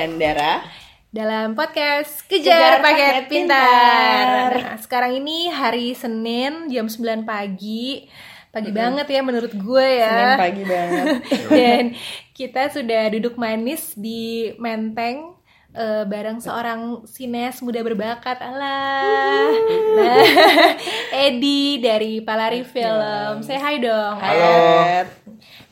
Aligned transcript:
dengan 0.00 0.16
Dara 0.16 0.64
dalam 1.12 1.52
podcast 1.52 2.24
Kejar, 2.24 2.48
Kejar 2.48 2.72
Paket, 2.80 3.12
Paket 3.12 3.24
Pintar. 3.28 4.48
Pintar. 4.48 4.50
Nah, 4.64 4.78
sekarang 4.80 5.12
ini 5.20 5.52
hari 5.52 5.92
Senin 5.92 6.72
jam 6.72 6.88
9 6.88 7.28
pagi. 7.28 8.08
Pagi 8.48 8.72
-hmm. 8.72 8.80
banget 8.80 9.06
ya 9.12 9.20
menurut 9.20 9.52
gue 9.52 9.86
ya. 10.00 10.08
Senin 10.08 10.40
pagi 10.40 10.64
banget. 10.64 11.06
Dan 11.52 11.84
kita 12.32 12.72
sudah 12.72 13.02
duduk 13.12 13.36
manis 13.36 13.92
di 13.92 14.54
Menteng 14.56 15.36
uh, 15.74 16.04
bareng 16.06 16.38
seorang 16.40 17.06
sines 17.06 17.62
muda 17.62 17.80
berbakat 17.82 18.38
Allah 18.42 19.54
nah, 19.98 20.24
Edi 21.26 21.78
dari 21.78 22.22
Palari 22.22 22.66
Film 22.66 23.42
saya 23.44 23.60
hai 23.62 23.76
dong 23.78 24.16
halo 24.18 24.54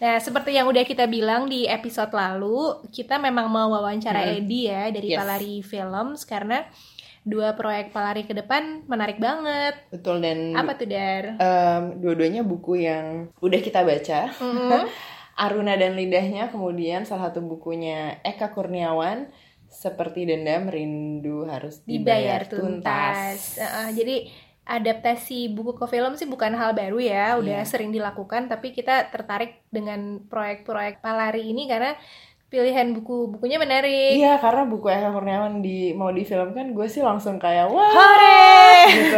nah 0.00 0.16
seperti 0.18 0.56
yang 0.56 0.66
udah 0.68 0.84
kita 0.84 1.04
bilang 1.06 1.46
di 1.46 1.64
episode 1.68 2.12
lalu 2.12 2.78
kita 2.92 3.20
memang 3.20 3.46
mau 3.50 3.72
wawancara 3.72 4.24
hmm. 4.24 4.36
Edi 4.42 4.60
ya 4.66 4.88
dari 4.92 5.08
yes. 5.12 5.18
Palari 5.18 5.54
Films 5.60 6.20
karena 6.28 6.64
dua 7.28 7.52
proyek 7.52 7.92
Palari 7.92 8.24
ke 8.24 8.32
depan 8.32 8.88
menarik 8.88 9.20
banget. 9.20 9.76
Betul 9.92 10.24
dan 10.24 10.56
apa 10.56 10.80
tuh 10.80 10.88
Dar? 10.88 11.36
Um, 11.36 12.00
dua-duanya 12.00 12.40
buku 12.40 12.88
yang 12.88 13.28
udah 13.44 13.60
kita 13.60 13.84
baca. 13.84 14.32
Mm 14.40 14.52
-hmm. 14.56 14.82
Aruna 15.38 15.78
dan 15.78 15.94
Lidahnya, 15.94 16.50
kemudian 16.50 17.06
salah 17.06 17.30
satu 17.30 17.38
bukunya 17.46 18.18
Eka 18.26 18.50
Kurniawan 18.50 19.30
seperti 19.70 20.26
dendam 20.26 20.66
rindu 20.66 21.46
harus 21.46 21.78
dibayar, 21.86 22.42
dibayar 22.42 22.50
tuntas. 22.50 23.54
tuntas. 23.54 23.62
Uh, 23.62 23.90
jadi 23.94 24.26
adaptasi 24.68 25.48
buku 25.56 25.72
ke 25.80 25.88
film 25.88 26.12
sih 26.20 26.28
bukan 26.28 26.52
hal 26.52 26.76
baru 26.76 27.00
ya, 27.00 27.40
udah 27.40 27.64
yeah. 27.64 27.66
sering 27.66 27.88
dilakukan. 27.88 28.52
Tapi 28.52 28.76
kita 28.76 29.08
tertarik 29.08 29.64
dengan 29.72 30.20
proyek-proyek 30.28 31.00
Palari 31.00 31.48
ini 31.48 31.64
karena 31.64 31.96
pilihan 32.52 32.92
buku 32.92 33.32
bukunya 33.32 33.56
menarik. 33.56 34.16
Iya, 34.16 34.36
karena 34.40 34.68
buku 34.68 34.88
Eka 34.88 35.12
Kurniawan 35.12 35.64
di 35.64 35.92
mau 35.96 36.12
difilmkan, 36.12 36.76
gue 36.76 36.86
sih 36.88 37.00
langsung 37.00 37.40
kayak 37.40 37.72
wah. 37.72 37.92
Hore! 37.92 38.52
Gitu. 38.92 39.16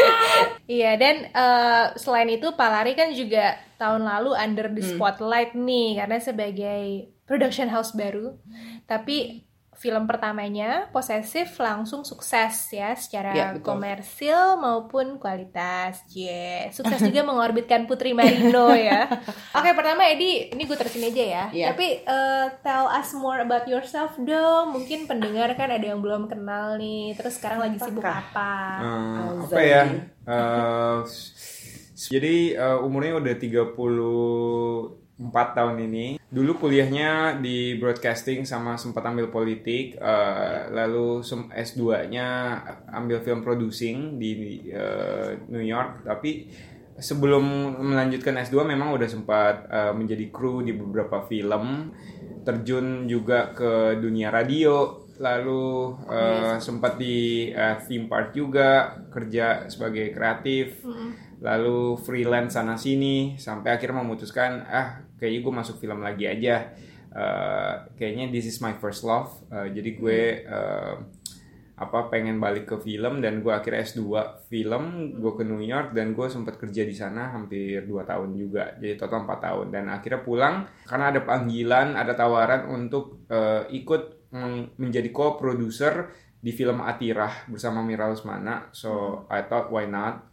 iya, 0.80 0.96
dan 0.96 1.28
uh, 1.32 1.84
selain 1.96 2.32
itu 2.32 2.52
Palari 2.56 2.96
kan 2.96 3.12
juga 3.12 3.60
tahun 3.76 4.08
lalu 4.08 4.36
under 4.36 4.68
the 4.72 4.84
hmm. 4.84 4.90
spotlight 4.96 5.52
hmm. 5.52 5.64
nih 5.64 5.88
karena 6.00 6.18
sebagai 6.20 6.82
production 7.28 7.68
house 7.68 7.92
baru. 7.92 8.36
Tapi 8.84 9.44
film 9.82 10.06
pertamanya 10.06 10.86
posesif 10.94 11.58
langsung 11.58 12.06
sukses 12.06 12.70
ya 12.70 12.94
secara 12.94 13.34
ya, 13.34 13.46
komersil 13.58 14.54
maupun 14.62 15.18
kualitas. 15.18 16.06
Yeah. 16.14 16.70
Sukses 16.70 17.02
juga 17.10 17.26
mengorbitkan 17.26 17.90
Putri 17.90 18.14
Marino 18.14 18.70
ya. 18.70 19.10
Oke, 19.58 19.66
okay, 19.66 19.72
pertama 19.74 20.06
Edi, 20.06 20.54
ini 20.54 20.62
gue 20.70 20.78
terusin 20.78 21.10
aja 21.10 21.24
ya. 21.26 21.44
Yeah. 21.50 21.74
Tapi 21.74 22.06
uh, 22.06 22.46
tell 22.62 22.86
us 22.94 23.10
more 23.18 23.42
about 23.42 23.66
yourself 23.66 24.14
dong. 24.22 24.70
Mungkin 24.78 25.10
pendengar 25.10 25.50
kan 25.58 25.74
ada 25.74 25.82
yang 25.82 25.98
belum 25.98 26.30
kenal 26.30 26.78
nih. 26.78 27.18
Terus 27.18 27.42
sekarang 27.42 27.66
lagi 27.66 27.82
sibuk 27.82 28.06
apa? 28.06 28.54
Uh, 28.78 29.50
apa 29.50 29.60
ya? 29.66 29.82
Uh, 30.22 31.02
jadi 31.98 32.54
uh, 32.54 32.78
umurnya 32.86 33.18
udah 33.18 33.34
30 33.34 33.74
empat 35.18 35.48
tahun 35.58 35.76
ini. 35.90 36.21
Dulu 36.32 36.56
kuliahnya 36.56 37.44
di 37.44 37.76
broadcasting 37.76 38.48
sama 38.48 38.80
sempat 38.80 39.04
ambil 39.04 39.28
politik, 39.28 40.00
uh, 40.00 40.72
lalu 40.72 41.20
S2-nya 41.52 42.56
ambil 42.88 43.20
film 43.20 43.44
producing 43.44 44.16
di 44.16 44.64
uh, 44.72 45.36
New 45.52 45.60
York. 45.60 46.08
Tapi 46.08 46.48
sebelum 46.96 47.76
melanjutkan 47.84 48.40
S2 48.40 48.64
memang 48.64 48.96
udah 48.96 49.08
sempat 49.12 49.68
uh, 49.68 49.92
menjadi 49.92 50.32
kru 50.32 50.64
di 50.64 50.72
beberapa 50.72 51.20
film, 51.28 51.92
terjun 52.48 53.04
juga 53.04 53.52
ke 53.52 54.00
dunia 54.00 54.32
radio, 54.32 55.04
lalu 55.20 56.00
uh, 56.08 56.56
sempat 56.56 56.96
di 56.96 57.52
uh, 57.52 57.76
theme 57.84 58.08
park 58.08 58.32
juga, 58.32 59.04
kerja 59.12 59.68
sebagai 59.68 60.16
kreatif. 60.16 60.80
Mm 60.80 60.96
-hmm 60.96 61.32
lalu 61.42 61.98
freelance 61.98 62.54
sana 62.54 62.78
sini 62.78 63.34
sampai 63.34 63.74
akhirnya 63.74 63.98
memutuskan 63.98 64.62
ah 64.62 65.02
kayaknya 65.22 65.46
gue 65.46 65.54
masuk 65.54 65.78
film 65.78 66.02
lagi 66.02 66.26
aja. 66.26 66.74
Uh, 67.14 67.86
kayaknya 67.94 68.34
this 68.34 68.50
is 68.50 68.58
my 68.58 68.74
first 68.82 69.06
love. 69.06 69.30
Uh, 69.46 69.70
jadi 69.70 69.90
gue 69.94 70.20
uh, 70.50 70.98
apa 71.78 72.10
pengen 72.10 72.42
balik 72.42 72.66
ke 72.66 72.76
film 72.82 73.22
dan 73.22 73.38
gue 73.38 73.54
akhirnya 73.54 73.86
S2 73.86 74.02
film 74.50 74.84
gue 75.22 75.32
ke 75.38 75.46
New 75.46 75.62
York 75.62 75.94
dan 75.94 76.18
gue 76.18 76.26
sempat 76.26 76.58
kerja 76.58 76.82
di 76.82 76.94
sana 76.94 77.30
hampir 77.30 77.86
2 77.86 78.02
tahun 78.02 78.34
juga. 78.34 78.74
Jadi 78.82 78.98
total 78.98 79.22
4 79.30 79.46
tahun. 79.46 79.66
Dan 79.70 79.84
akhirnya 79.94 80.20
pulang 80.26 80.66
karena 80.90 81.14
ada 81.14 81.20
panggilan 81.22 81.94
ada 81.94 82.18
tawaran 82.18 82.66
untuk 82.66 83.22
uh, 83.30 83.70
ikut 83.70 84.18
menjadi 84.80 85.12
co-producer 85.12 86.08
di 86.40 86.56
film 86.56 86.80
Atirah 86.80 87.46
bersama 87.46 87.84
Mira 87.84 88.10
Usmana. 88.10 88.72
So 88.74 89.22
I 89.30 89.46
thought 89.46 89.70
why 89.70 89.86
not 89.86 90.31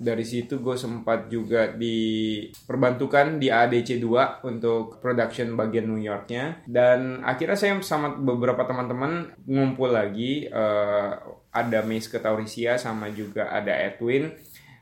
dari 0.00 0.24
situ 0.24 0.64
gue 0.64 0.74
sempat 0.80 1.28
juga 1.28 1.68
diperbantukan 1.76 3.36
di 3.36 3.52
ADC 3.52 4.00
2 4.00 4.48
untuk 4.48 4.96
production 4.98 5.52
bagian 5.52 5.86
New 5.92 6.00
Yorknya. 6.00 6.64
Dan 6.64 7.20
akhirnya 7.20 7.60
saya 7.60 7.76
sama 7.84 8.16
beberapa 8.16 8.64
teman-teman 8.64 9.36
ngumpul 9.44 9.92
lagi 9.92 10.48
uh, 10.48 11.20
ada 11.52 11.84
Miss 11.84 12.08
Ketaurisia 12.08 12.80
sama 12.80 13.12
juga 13.12 13.52
ada 13.52 13.76
Edwin. 13.76 14.32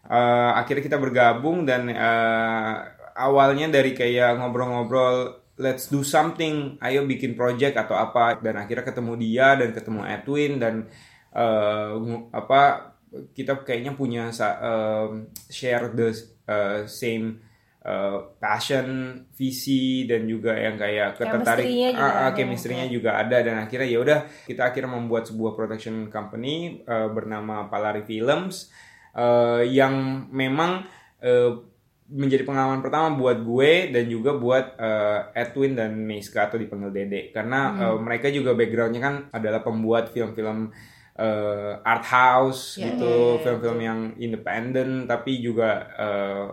Uh, 0.09 0.55
akhirnya 0.55 0.87
kita 0.87 0.99
bergabung 1.03 1.67
dan 1.67 1.91
uh, 1.91 2.87
awalnya 3.19 3.69
dari 3.69 3.93
kayak 3.93 4.39
ngobrol-ngobrol 4.39 5.45
let's 5.59 5.91
do 5.91 6.07
something 6.07 6.79
ayo 6.79 7.03
bikin 7.03 7.35
project 7.35 7.75
atau 7.75 7.99
apa. 7.99 8.39
Dan 8.39 8.55
akhirnya 8.55 8.87
ketemu 8.87 9.13
dia 9.19 9.59
dan 9.59 9.75
ketemu 9.75 10.01
Edwin 10.07 10.53
dan 10.63 10.75
uh, 11.35 11.99
apa 12.31 12.95
kita 13.33 13.65
kayaknya 13.65 13.97
punya 13.97 14.29
uh, 14.31 15.09
share 15.49 15.93
the 15.97 16.13
uh, 16.49 16.85
same 16.85 17.41
uh, 17.85 18.37
passion, 18.37 19.21
visi 19.33 20.05
dan 20.05 20.29
juga 20.29 20.53
yang 20.57 20.77
kayak 20.77 21.17
ketertarik 21.17 21.67
uh, 21.97 22.29
uh, 22.29 22.31
chemistry-nya 22.37 22.87
juga 22.93 23.17
ada 23.17 23.41
dan 23.41 23.65
akhirnya 23.65 23.89
ya 23.89 23.99
udah 24.03 24.19
kita 24.45 24.73
akhirnya 24.73 24.93
membuat 24.93 25.29
sebuah 25.31 25.53
production 25.57 26.13
company 26.13 26.85
uh, 26.85 27.09
bernama 27.09 27.67
Palari 27.73 28.05
Films 28.05 28.69
uh, 29.17 29.65
yang 29.65 30.27
memang 30.29 30.85
uh, 31.25 31.53
menjadi 32.09 32.41
pengalaman 32.49 32.81
pertama 32.81 33.13
buat 33.21 33.45
gue 33.45 33.93
dan 33.93 34.09
juga 34.09 34.33
buat 34.33 34.81
uh, 34.81 35.29
Edwin 35.37 35.77
dan 35.77 35.93
Meiska 35.93 36.49
atau 36.49 36.57
dipanggil 36.57 36.89
Dede 36.89 37.29
karena 37.37 37.69
hmm. 37.69 37.81
uh, 37.85 37.99
mereka 38.01 38.33
juga 38.33 38.57
backgroundnya 38.57 39.01
kan 39.01 39.15
adalah 39.29 39.61
pembuat 39.61 40.09
film-film 40.09 40.73
uh, 41.19 41.83
art 41.83 42.07
house 42.07 42.79
yeah, 42.79 42.95
gitu, 42.95 43.11
iya, 43.11 43.35
iya, 43.35 43.43
film-film 43.43 43.79
yeah, 43.79 43.83
yeah. 43.83 43.89
yang 43.91 44.01
independen 44.17 44.89
tapi 45.11 45.43
juga 45.43 45.71
uh, 45.99 46.47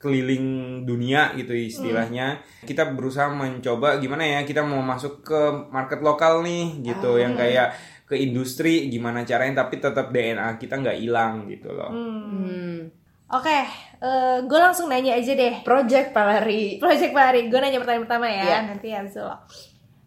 keliling 0.00 0.82
dunia 0.84 1.32
gitu 1.36 1.56
istilahnya. 1.56 2.40
Mm. 2.40 2.66
Kita 2.68 2.92
berusaha 2.92 3.32
mencoba 3.32 3.96
gimana 3.96 4.24
ya 4.24 4.40
kita 4.44 4.60
mau 4.60 4.84
masuk 4.84 5.24
ke 5.24 5.40
market 5.72 6.04
lokal 6.04 6.44
nih 6.44 6.84
gitu, 6.84 7.16
oh. 7.16 7.20
yang 7.20 7.32
kayak 7.36 7.72
ke 8.04 8.20
industri 8.20 8.92
gimana 8.92 9.24
caranya 9.24 9.64
tapi 9.64 9.80
tetap 9.80 10.12
DNA 10.12 10.60
kita 10.60 10.76
nggak 10.76 10.98
hilang 11.00 11.48
gitu 11.48 11.72
loh. 11.72 11.88
Hmm. 11.88 12.92
Oke, 13.32 13.50
okay, 13.50 13.62
uh, 14.04 14.36
eh, 14.36 14.38
gue 14.44 14.58
langsung 14.60 14.92
nanya 14.92 15.16
aja 15.16 15.32
deh. 15.32 15.64
Project 15.64 16.12
Palari. 16.12 16.76
Project 16.76 17.16
Palari. 17.16 17.48
Gue 17.48 17.56
nanya 17.56 17.80
pertanyaan 17.80 18.04
pertama 18.04 18.28
ya, 18.28 18.44
yeah. 18.44 18.62
nanti 18.68 18.92
habis 18.92 19.16
itu 19.16 19.24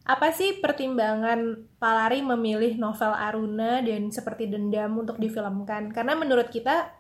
apa 0.08 0.32
sih 0.32 0.64
pertimbangan 0.64 1.68
Palari 1.76 2.24
memilih 2.24 2.80
novel 2.80 3.12
Aruna 3.12 3.84
dan 3.84 4.08
seperti 4.08 4.48
dendam 4.48 4.96
untuk 4.96 5.20
difilmkan? 5.20 5.92
Karena 5.92 6.16
menurut 6.16 6.48
kita 6.48 6.96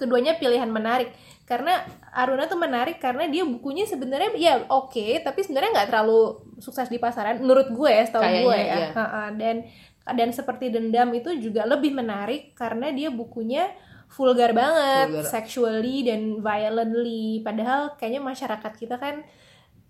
keduanya 0.00 0.40
pilihan 0.40 0.66
menarik. 0.66 1.12
Karena 1.44 1.84
Aruna 2.10 2.48
tuh 2.48 2.56
menarik 2.56 2.96
karena 2.96 3.28
dia 3.28 3.44
bukunya 3.44 3.84
sebenarnya 3.84 4.32
ya 4.34 4.64
oke, 4.66 4.96
okay, 4.96 5.20
tapi 5.20 5.44
sebenarnya 5.44 5.70
nggak 5.76 5.88
terlalu 5.92 6.40
sukses 6.58 6.88
di 6.88 6.96
pasaran 6.96 7.38
menurut 7.38 7.68
gue 7.68 7.90
ya, 7.92 8.02
setahu 8.08 8.24
gue 8.24 8.56
ya. 8.56 8.76
Iya. 8.90 9.30
Dan 9.36 9.56
dan 10.02 10.28
seperti 10.34 10.72
dendam 10.72 11.12
itu 11.14 11.30
juga 11.38 11.62
lebih 11.68 11.94
menarik 11.94 12.56
karena 12.58 12.90
dia 12.90 13.12
bukunya 13.12 13.70
vulgar 14.10 14.50
banget, 14.56 15.20
vulgar. 15.20 15.28
sexually 15.28 16.08
dan 16.08 16.40
violently. 16.40 17.44
Padahal 17.44 17.94
kayaknya 18.00 18.24
masyarakat 18.24 18.72
kita 18.80 18.96
kan 18.98 19.22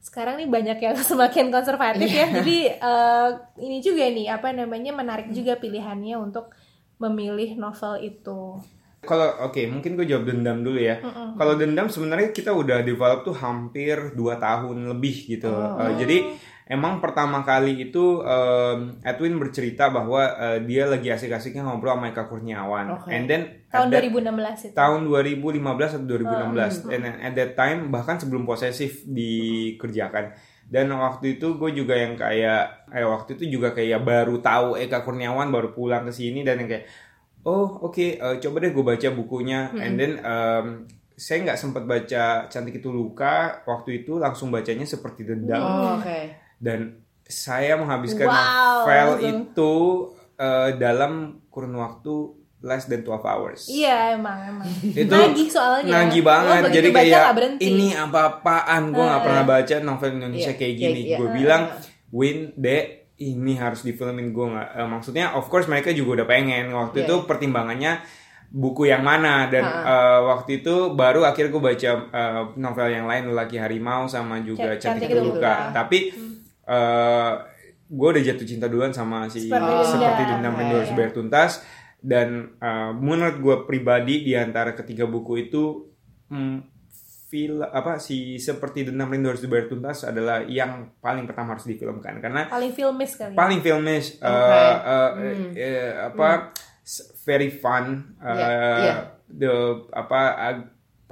sekarang 0.02 0.34
nih 0.42 0.50
banyak 0.50 0.78
yang 0.82 0.96
semakin 1.10 1.54
konservatif 1.54 2.10
ya. 2.10 2.26
Iya. 2.26 2.34
Jadi 2.42 2.58
uh, 2.82 3.28
ini 3.62 3.78
juga 3.78 4.02
nih 4.10 4.26
apa 4.28 4.50
namanya 4.50 4.90
menarik 4.90 5.30
juga 5.30 5.54
pilihannya 5.56 6.18
untuk 6.18 6.50
memilih 6.98 7.54
novel 7.54 8.02
itu. 8.02 8.58
Kalau 9.02 9.50
oke, 9.50 9.58
okay, 9.58 9.66
mungkin 9.66 9.98
gue 9.98 10.06
jawab 10.06 10.30
dendam 10.30 10.62
dulu 10.62 10.78
ya. 10.78 11.02
Mm 11.02 11.10
-mm. 11.10 11.28
Kalau 11.34 11.54
dendam 11.58 11.90
sebenarnya 11.90 12.30
kita 12.30 12.54
udah 12.54 12.86
develop 12.86 13.26
tuh 13.26 13.34
hampir 13.34 14.14
2 14.14 14.14
tahun 14.38 14.76
lebih 14.94 15.16
gitu. 15.26 15.50
Oh. 15.50 15.74
Uh, 15.74 15.98
jadi 15.98 16.38
emang 16.66 17.02
pertama 17.02 17.42
kali 17.42 17.90
itu 17.90 18.22
um, 18.22 18.98
Edwin 19.02 19.38
bercerita 19.38 19.90
bahwa 19.90 20.22
uh, 20.36 20.58
dia 20.62 20.86
lagi 20.86 21.10
asik-asiknya 21.10 21.66
ngobrol 21.66 21.98
sama 21.98 22.10
Eka 22.10 22.26
Kurniawan. 22.26 23.02
Okay. 23.02 23.10
And 23.18 23.24
then 23.26 23.42
tahun 23.72 23.88
that, 23.90 24.02
2016 24.10 24.70
itu. 24.70 24.74
Tahun 24.76 25.00
2015 25.06 25.96
atau 25.98 26.06
2016. 26.06 26.86
Oh. 26.86 26.94
And 26.94 27.02
at 27.06 27.34
that 27.34 27.52
time 27.58 27.90
bahkan 27.90 28.20
sebelum 28.20 28.46
posesif 28.46 29.06
dikerjakan. 29.08 30.52
dan 30.72 30.88
waktu 30.88 31.36
itu 31.36 31.60
gue 31.60 31.70
juga 31.76 31.92
yang 32.00 32.16
kayak 32.16 32.88
eh 32.96 33.04
waktu 33.04 33.36
itu 33.36 33.60
juga 33.60 33.76
kayak 33.76 34.00
baru 34.08 34.40
tahu 34.40 34.80
Eka 34.80 35.04
Kurniawan 35.04 35.52
baru 35.52 35.76
pulang 35.76 36.08
ke 36.08 36.12
sini 36.16 36.40
dan 36.40 36.64
yang 36.64 36.70
kayak 36.72 36.88
oh 37.44 37.84
oke 37.84 37.92
okay, 37.92 38.16
uh, 38.16 38.40
coba 38.40 38.64
deh 38.64 38.72
gue 38.72 38.80
baca 38.80 39.08
bukunya 39.12 39.68
hmm. 39.68 39.84
and 39.84 39.94
then 40.00 40.12
um, 40.24 40.66
saya 41.12 41.44
nggak 41.44 41.60
sempat 41.60 41.84
baca 41.84 42.48
cantik 42.48 42.80
itu 42.80 42.88
luka 42.88 43.60
waktu 43.68 44.02
itu 44.02 44.16
langsung 44.16 44.48
bacanya 44.48 44.88
seperti 44.88 45.28
dendam 45.28 45.60
oh, 45.60 46.00
okay. 46.00 46.40
Dan 46.62 47.02
saya 47.22 47.74
menghabiskan 47.74 48.24
Wow, 48.24 48.36
novel 48.78 49.08
langsung. 49.10 49.22
itu 49.42 49.72
uh, 50.36 50.70
dalam 50.72 51.12
kurun 51.48 51.74
waktu 51.74 52.38
less 52.60 52.86
than 52.86 53.02
12 53.02 53.18
hours. 53.20 53.66
Iya 53.66 54.14
emang 54.14 54.38
emang. 54.40 54.66
Itu 54.80 55.10
nagih 55.10 55.50
soalnya. 55.50 55.90
Nagih 55.98 56.22
banget. 56.22 56.62
Jadi 56.70 56.88
kayak 56.88 57.34
ini 57.58 57.90
apa-apaan? 57.92 58.94
Gue 58.94 59.02
nggak 59.02 59.18
Eh. 59.18 59.26
pernah 59.26 59.44
baca 59.44 59.74
novel 59.80 60.10
Indonesia 60.14 60.48
Iya, 60.48 60.56
kayak 60.56 60.72
kayak- 60.72 60.92
gini. 60.94 61.00
iya. 61.04 61.16
Gue 61.18 61.28
bilang, 61.32 61.62
Win, 62.10 62.54
Dek, 62.54 62.84
ini 63.18 63.56
harus 63.56 63.82
difilmin 63.82 64.30
gue 64.30 64.46
nggak. 64.46 64.68
eh, 64.76 64.86
maksudnya, 64.86 65.34
of 65.34 65.48
course 65.48 65.66
mereka 65.66 65.90
juga 65.90 66.22
udah 66.22 66.28
pengen. 66.28 66.70
Waktu 66.70 67.02
Iya, 67.02 67.04
itu 67.04 67.14
iya. 67.16 67.26
pertimbangannya 67.26 67.92
buku 68.48 68.84
yang 68.84 69.00
mana 69.00 69.48
dan 69.48 69.64
eh, 69.64 70.20
waktu 70.22 70.60
itu 70.60 70.92
baru 70.92 71.24
akhirnya 71.24 71.50
gue 71.50 71.62
baca 71.64 71.90
eh, 72.06 72.42
novel 72.54 72.88
yang 72.88 73.06
lain 73.06 73.26
Lelaki 73.26 73.56
Harimau 73.56 74.06
sama 74.06 74.38
juga 74.38 74.76
Cantik 74.76 75.08
Cantik 75.08 75.08
Itu 75.10 75.34
Luka. 75.34 75.72
Tapi 76.62 76.70
eh 76.70 77.34
gue 77.88 78.08
udah 78.08 78.22
jatuh 78.24 78.46
cinta 78.46 78.66
duluan 78.66 78.88
sama 78.90 79.28
si 79.28 79.46
Seperti 79.46 79.68
Dendam. 79.68 79.84
seperti 79.84 80.22
dendam 80.24 80.54
rindu 80.54 80.74
harus 80.76 80.92
bayar 80.92 81.12
tuntas 81.12 81.52
dan 81.98 82.28
uh, 82.56 82.90
menurut 82.90 83.36
gue 83.36 83.56
pribadi 83.62 84.22
di 84.22 84.32
antara 84.32 84.72
ketiga 84.72 85.04
buku 85.04 85.42
itu 85.42 85.92
hmm, 86.26 86.58
fil 87.28 87.60
apa 87.60 87.96
si 87.96 88.36
seperti 88.36 88.84
dendam 88.84 89.06
rindu 89.06 89.28
harus 89.28 89.40
dibayar 89.40 89.64
tuntas 89.66 90.02
adalah 90.02 90.40
yang 90.42 90.88
paling 90.98 91.24
pertama 91.24 91.52
harus 91.52 91.64
difilmkan 91.64 92.16
karena 92.18 92.44
paling 92.46 92.70
filmis 92.70 93.12
kali. 93.12 93.34
paling 93.34 93.60
filmish 93.60 94.16
uh, 94.18 94.26
Oke. 94.26 94.60
uh, 94.82 95.10
Hmm. 95.12 95.50
eh, 95.52 95.92
apa 96.02 96.28
s- 96.80 97.12
very 97.20 97.48
fun 97.50 97.84
uh, 98.18 98.32
Iya, 98.32 98.48
iya. 98.78 98.94
the 99.28 99.52
apa 99.90 100.20
uh, 100.34 100.56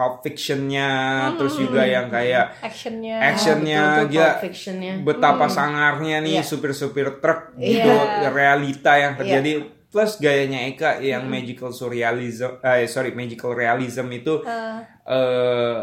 Pulp 0.00 0.24
Fiction-nya 0.24 0.88
Hmm. 1.28 1.36
terus 1.36 1.54
juga 1.54 1.84
yang 1.84 2.08
kayak 2.08 2.56
actionnya. 2.58 3.20
actionnya 3.20 3.76
Ah, 3.76 3.92
betul 4.00 4.08
gila 4.10 4.32
Fiction-nya. 4.40 4.92
betapa 4.98 5.44
sangarnya 5.46 6.16
nih 6.18 6.34
Iya. 6.34 6.42
supir-supir 6.42 7.20
truk 7.20 7.52
Iya. 7.54 7.84
gitu 7.84 7.92
realita 8.32 8.96
yang 8.96 9.12
terjadi 9.14 9.60
plus 9.86 10.16
gayanya 10.16 10.64
Eka 10.64 10.98
yang 10.98 11.26
magical 11.26 11.68
surrealism 11.68 12.56
eh 12.60 12.86
sorry 12.86 13.12
magical 13.12 13.52
realism 13.52 14.08
itu 14.08 14.40
Eh, 14.40 14.80
eh 15.06 15.80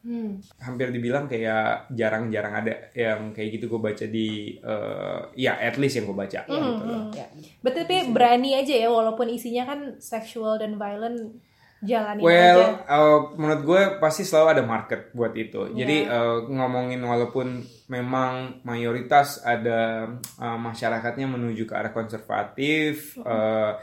Hmm. 0.00 0.36
hampir 0.58 0.90
dibilang 0.90 1.24
kayak 1.24 1.88
jarang-jarang 1.90 2.52
ada 2.58 2.92
yang 2.92 3.32
kayak 3.32 3.56
gitu 3.56 3.70
gue 3.70 3.80
baca 3.82 4.04
di 4.04 4.28
eh, 4.54 5.18
ya 5.34 5.56
at 5.56 5.76
least 5.76 5.96
yang 5.96 6.04
gue 6.04 6.18
baca 6.18 6.40
Iya, 6.40 6.52
gitu 6.52 6.84
loh. 6.84 7.02
Ya. 7.10 7.26
Berarti 7.60 7.78
tapi 7.80 7.96
berani 8.10 8.52
aja 8.52 8.74
ya 8.76 8.88
walaupun 8.88 9.24
isinya 9.26 9.64
kan 9.64 9.80
sexual 9.96 10.58
dan 10.58 10.76
violent 10.76 11.40
jalanin 11.84 12.20
aja. 12.20 12.26
Well, 12.26 12.60
uh, 12.88 13.20
menurut 13.36 13.62
gue 13.62 13.82
pasti 14.00 14.24
selalu 14.26 14.58
ada 14.58 14.62
market 14.64 15.12
buat 15.12 15.36
itu. 15.36 15.70
Jadi 15.76 16.08
uh, 16.08 16.48
ngomongin 16.48 17.00
walaupun 17.04 17.62
memang 17.92 18.64
mayoritas 18.64 19.44
ada 19.44 20.10
uh, 20.40 20.58
masyarakatnya 20.58 21.28
menuju 21.28 21.68
ke 21.68 21.74
arah 21.76 21.92
konservatif, 21.92 23.20
uh, 23.22 23.76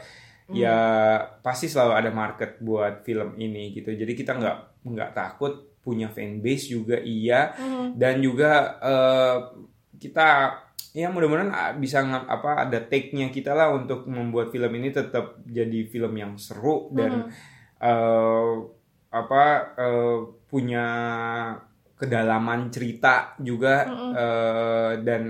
ya 0.52 0.78
pasti 1.40 1.70
selalu 1.70 1.92
ada 1.96 2.10
market 2.10 2.58
buat 2.58 3.06
film 3.06 3.38
ini 3.38 3.72
gitu. 3.72 3.94
Jadi 3.94 4.12
kita 4.12 4.36
nggak 4.36 4.58
nggak 4.82 5.10
takut 5.14 5.72
punya 5.82 6.06
fanbase 6.06 6.70
juga 6.70 7.02
iya 7.02 7.58
dan 7.98 8.22
juga 8.22 8.78
uh, 8.78 9.38
kita 9.98 10.58
ya 10.92 11.08
mudah-mudahan 11.08 11.50
ah, 11.50 11.72
bisa 11.72 12.04
apa 12.04 12.68
ada 12.68 12.78
take-nya 12.84 13.32
kita 13.32 13.56
lah 13.56 13.72
untuk 13.72 14.04
membuat 14.06 14.52
film 14.52 14.68
ini 14.76 14.92
tetap 14.92 15.40
jadi 15.48 15.88
film 15.88 16.12
yang 16.14 16.32
seru 16.36 16.92
dan 16.92 17.32
eh, 17.82 18.52
apa 19.12 19.42
eh, 19.76 20.18
punya 20.46 20.86
kedalaman 21.98 22.70
cerita 22.70 23.34
juga 23.38 23.86
eh, 24.14 24.92
dan 25.02 25.24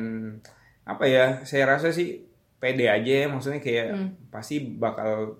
apa 0.82 1.04
ya 1.06 1.26
saya 1.42 1.76
rasa 1.76 1.90
sih 1.90 2.22
pede 2.58 2.86
aja 2.86 3.12
ya 3.22 3.26
maksudnya 3.26 3.58
kayak 3.58 3.86
pasti 4.30 4.62
bakal 4.78 5.38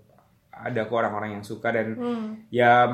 ada 0.53 0.87
kok 0.87 0.94
orang-orang 0.94 1.41
yang 1.41 1.44
suka 1.44 1.75
dan 1.75 1.97
Hmm. 1.99 2.47
ya 2.47 2.87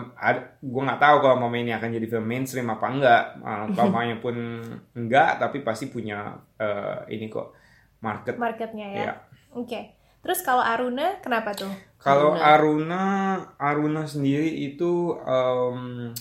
gue 0.62 0.82
nggak 0.84 1.02
tahu 1.02 1.16
kalau 1.20 1.36
mama 1.36 1.58
ini 1.60 1.74
akan 1.74 1.92
jadi 1.92 2.06
film 2.08 2.24
mainstream 2.24 2.70
apa 2.70 2.86
enggak 2.88 3.22
uh, 3.44 3.66
mamanya 3.68 4.16
pun 4.22 4.36
enggak 4.96 5.36
tapi 5.36 5.60
pasti 5.60 5.92
punya 5.92 6.38
eh, 6.56 7.12
ini 7.12 7.28
kok 7.28 7.52
market 8.00 8.38
marketnya 8.38 8.86
ya. 8.88 9.00
Iya. 9.02 9.12
Oke. 9.58 9.97
Terus 10.28 10.44
kalau 10.44 10.60
Aruna 10.60 11.16
kenapa 11.24 11.56
tuh? 11.56 11.72
Kalau 11.96 12.36
Aruna, 12.36 13.40
Aruna 13.56 14.04
sendiri 14.04 14.60
itu 14.60 15.16
em, 15.24 16.12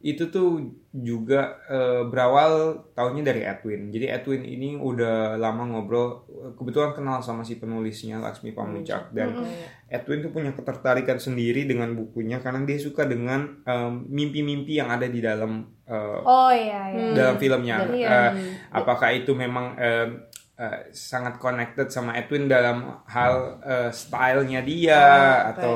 itu 0.00 0.32
tuh 0.32 0.64
juga 0.96 1.60
eh, 1.68 2.08
berawal 2.08 2.88
tahunnya 2.96 3.20
dari 3.20 3.44
Edwin. 3.44 3.92
Jadi 3.92 4.08
Edwin 4.08 4.48
ini 4.48 4.80
udah 4.80 5.36
lama 5.36 5.68
ngobrol, 5.76 6.24
kebetulan 6.56 6.96
kenal 6.96 7.20
sama 7.20 7.44
si 7.44 7.60
penulisnya 7.60 8.16
Laksmi 8.16 8.56
Pamuncak 8.56 9.12
dan 9.12 9.44
Edwin 9.92 10.24
tuh 10.24 10.32
punya 10.32 10.56
ketertarikan 10.56 11.20
sendiri 11.20 11.68
dengan 11.68 11.92
bukunya 11.92 12.40
karena 12.40 12.64
dia 12.64 12.80
suka 12.80 13.04
dengan 13.04 13.60
em, 13.68 14.08
mimpi-mimpi 14.08 14.80
yang 14.80 14.88
ada 14.88 15.04
di 15.04 15.20
dalam 15.20 15.68
eh, 15.84 16.20
Oh 16.24 16.48
iya 16.48 16.96
iya. 16.96 17.12
dalam 17.12 17.36
filmnya. 17.36 17.76
Iya. 17.92 18.08
Eh, 18.08 18.30
apakah 18.72 19.12
itu 19.12 19.36
memang 19.36 19.76
eh, 19.76 20.29
eh, 20.60 20.92
sangat 20.92 21.40
connected 21.40 21.88
sama 21.88 22.12
Edwin 22.12 22.44
dalam 22.44 23.00
hal 23.08 23.56
eh, 23.64 23.88
stylenya 23.90 24.60
dia 24.60 25.00
Oh, 25.00 25.50
atau 25.56 25.74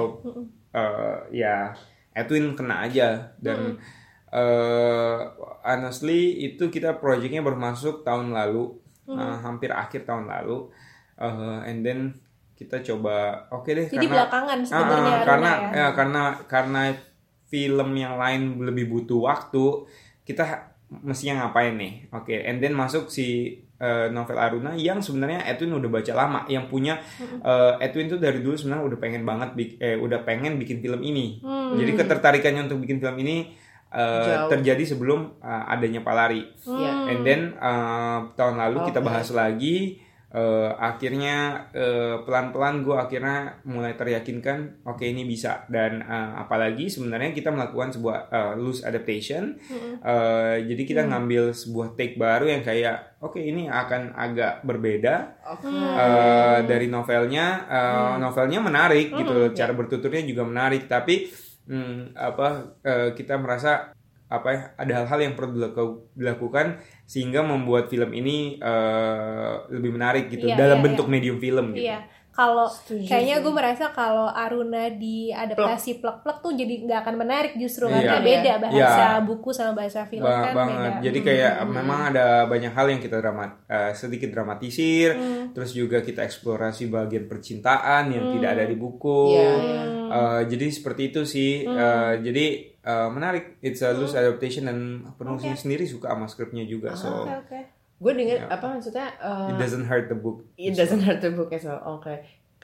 eh, 0.77 1.19
ya 1.33 1.73
Edwin 2.13 2.53
kena 2.53 2.85
aja. 2.85 3.33
Dan 3.41 3.81
eh, 4.29 5.19
honestly 5.65 6.45
itu 6.45 6.69
kita 6.69 7.01
projectnya 7.01 7.41
baru 7.41 7.57
masuk 7.57 8.05
tahun 8.05 8.31
lalu. 8.31 8.77
Eh, 9.05 9.37
hampir 9.41 9.73
akhir 9.73 10.05
tahun 10.05 10.29
lalu. 10.29 10.69
Eh, 11.17 11.59
and 11.69 11.81
then 11.81 12.01
kita 12.55 12.79
coba 12.87 13.47
oke 13.51 13.67
deh 13.67 13.91
Jadi 13.91 14.07
karena 14.07 14.15
belakangan 14.15 14.59
Ah, 14.63 14.67
sebenarnya 14.67 14.95
Aruna 15.11 15.27
karena 15.27 15.51
ya. 15.51 15.69
ya 15.75 15.87
karena 15.91 16.21
karena 16.47 16.83
film 17.51 17.89
yang 17.95 18.15
lain 18.15 18.63
lebih 18.63 18.87
butuh 18.91 19.27
waktu 19.27 19.91
kita 20.23 20.71
mestinya 21.03 21.45
ngapain 21.45 21.75
nih? 21.75 22.07
Oke 22.15 22.47
and 22.47 22.63
then 22.63 22.73
masuk 22.73 23.11
si 23.11 23.59
eh, 23.85 24.07
novel 24.09 24.39
Aruna 24.39 24.73
yang 24.73 24.99
sebenarnya 24.99 25.45
Edwin 25.45 25.77
udah 25.77 25.91
baca 25.93 26.13
lama 26.15 26.41
yang 26.49 26.65
punya 26.67 26.97
eh, 27.21 27.73
Edwin 27.81 28.09
tuh 28.09 28.17
dari 28.17 28.41
dulu 28.41 28.57
sebenarnya 28.57 28.85
udah 28.89 28.99
pengen 28.99 29.23
banget 29.23 29.51
eh, 29.77 29.95
udah 29.95 30.25
pengen 30.25 30.57
bikin 30.57 30.81
film 30.81 31.01
ini 31.01 31.37
Hmm. 31.39 31.77
jadi 31.77 31.93
ketertarikannya 31.95 32.65
untuk 32.65 32.81
bikin 32.81 32.99
film 32.99 33.17
ini 33.19 33.53
eh, 33.91 34.25
Jauh. 34.25 34.49
terjadi 34.49 34.85
sebelum 34.87 35.37
eh, 35.39 35.65
adanya 35.69 36.01
Palari 36.01 36.43
Iya. 36.65 36.91
And 37.07 37.21
then 37.23 37.41
uh, 37.61 38.33
tahun 38.33 38.57
lalu 38.59 38.89
kita 38.89 38.99
Oke. 38.99 39.07
bahas 39.07 39.29
lagi, 39.31 40.01
uh, 40.35 40.75
akhirnya 40.77 41.71
uh, 41.71 42.27
pelan-pelan 42.27 42.83
gue 42.83 42.97
akhirnya 42.99 43.63
mulai 43.65 43.95
teryakinkan, 43.95 44.83
oke 44.83 45.07
ini 45.07 45.23
bisa. 45.23 45.63
Dan 45.71 46.03
uh, 46.03 46.43
apalagi 46.43 46.91
sebenarnya 46.91 47.31
kita 47.31 47.55
melakukan 47.55 47.95
sebuah 47.95 48.19
uh, 48.29 48.53
loose 48.59 48.83
adaptation, 48.83 49.55
Uh, 50.05 50.61
jadi 50.67 50.83
kita 50.85 51.03
ngambil 51.09 51.55
sebuah 51.55 51.97
take 51.97 52.21
baru 52.21 52.45
yang 52.51 52.61
kayak, 52.61 53.17
oke 53.25 53.41
ini 53.41 53.71
akan 53.73 54.13
agak 54.13 54.61
berbeda 54.67 55.41
Oke. 55.55 55.71
uh, 55.71 56.61
dari 56.67 56.93
novelnya. 56.93 57.65
Uh, 57.65 58.15
Novelnya 58.21 58.61
menarik 58.61 59.15
gitu, 59.15 59.33
loh. 59.33 59.49
cara 59.53 59.73
bertuturnya 59.73 60.25
juga 60.25 60.45
menarik, 60.45 60.89
tapi 60.91 61.31
hmm, 61.69 62.17
apa 62.17 62.77
uh, 62.85 63.09
kita 63.17 63.39
merasa 63.41 63.93
apa 64.25 64.49
ya 64.51 64.61
ada 64.81 64.93
hal-hal 65.05 65.21
yang 65.31 65.35
perlu 65.37 65.53
dilaku- 65.55 66.11
dilakukan 66.17 66.81
sehingga 67.05 67.41
membuat 67.41 67.87
film 67.87 68.11
ini 68.11 68.57
uh, 68.59 69.69
lebih 69.69 69.93
menarik 69.93 70.29
gitu 70.29 70.47
Iya, 70.47 70.57
dalam 70.57 70.79
iya, 70.79 70.85
bentuk 70.85 71.07
medium 71.07 71.37
film 71.37 71.73
gitu. 71.73 71.85
Iya. 71.85 72.01
Kalau 72.31 72.67
kayaknya 72.91 73.39
gue 73.39 73.53
merasa 73.53 73.95
kalau 73.95 74.27
Aruna 74.27 74.91
diadaptasi 74.91 76.03
plek-plek 76.03 76.43
tuh 76.43 76.51
jadi 76.53 76.83
nggak 76.83 77.01
akan 77.01 77.17
menarik 77.17 77.53
justru 77.55 77.87
Iya. 77.87 77.95
karena 77.95 78.19
beda 78.19 78.43
Iya. 78.51 78.59
bahasa 78.59 78.83
Iya. 79.15 79.23
buku 79.23 79.51
sama 79.51 79.73
bahasa 79.73 80.03
film 80.03 80.27
Ba- 80.27 80.43
kan 80.43 80.55
banget. 80.57 80.75
beda. 80.91 81.03
Jadi 81.05 81.19
kayak 81.23 81.53
memang 81.65 82.01
ada 82.11 82.27
banyak 82.45 82.73
hal 82.73 82.87
yang 82.89 82.99
kita 82.99 83.17
dramat 83.17 83.51
eh, 83.65 83.93
sedikit 83.95 84.35
dramatisir, 84.35 85.15
Hmm. 85.15 85.55
terus 85.55 85.71
juga 85.73 86.03
kita 86.03 86.21
eksplorasi 86.21 86.91
bagian 86.91 87.31
percintaan 87.31 88.11
yang 88.11 88.35
tidak 88.35 88.51
ada 88.51 88.65
di 88.67 88.75
buku. 88.75 89.21
Iya, 89.31 89.55
Hmm. 90.15 90.27
Eh, 90.37 90.43
jadi 90.47 90.67
seperti 90.69 91.03
itu 91.09 91.23
sih. 91.25 91.51
Eh, 91.63 92.13
jadi 92.21 92.47
eh, 92.79 93.09
menarik. 93.09 93.59
It's 93.59 93.81
a 93.81 93.91
loose 93.91 94.15
adaptation 94.15 94.65
dan 94.65 94.79
penulisnya 95.13 95.55
sendiri 95.55 95.83
suka 95.85 96.09
sama 96.09 96.25
skripnya 96.25 96.63
juga. 96.65 96.95
So 96.95 97.23
Oke 97.23 97.35
oke. 97.37 97.61
Gue 97.97 98.13
denger 98.13 98.47
apa 98.47 98.67
maksudnya? 98.69 99.07
uh, 99.19 99.49
it 99.49 99.57
doesn't 99.57 99.85
hurt 99.85 100.07
the 100.07 100.15
book. 100.15 100.45
It 100.55 100.75
doesn't 100.75 101.01
hurt 101.01 101.19
the 101.19 101.31
book 101.31 101.51
as 101.51 101.63
well. 101.63 101.81
Oke. 101.91 102.21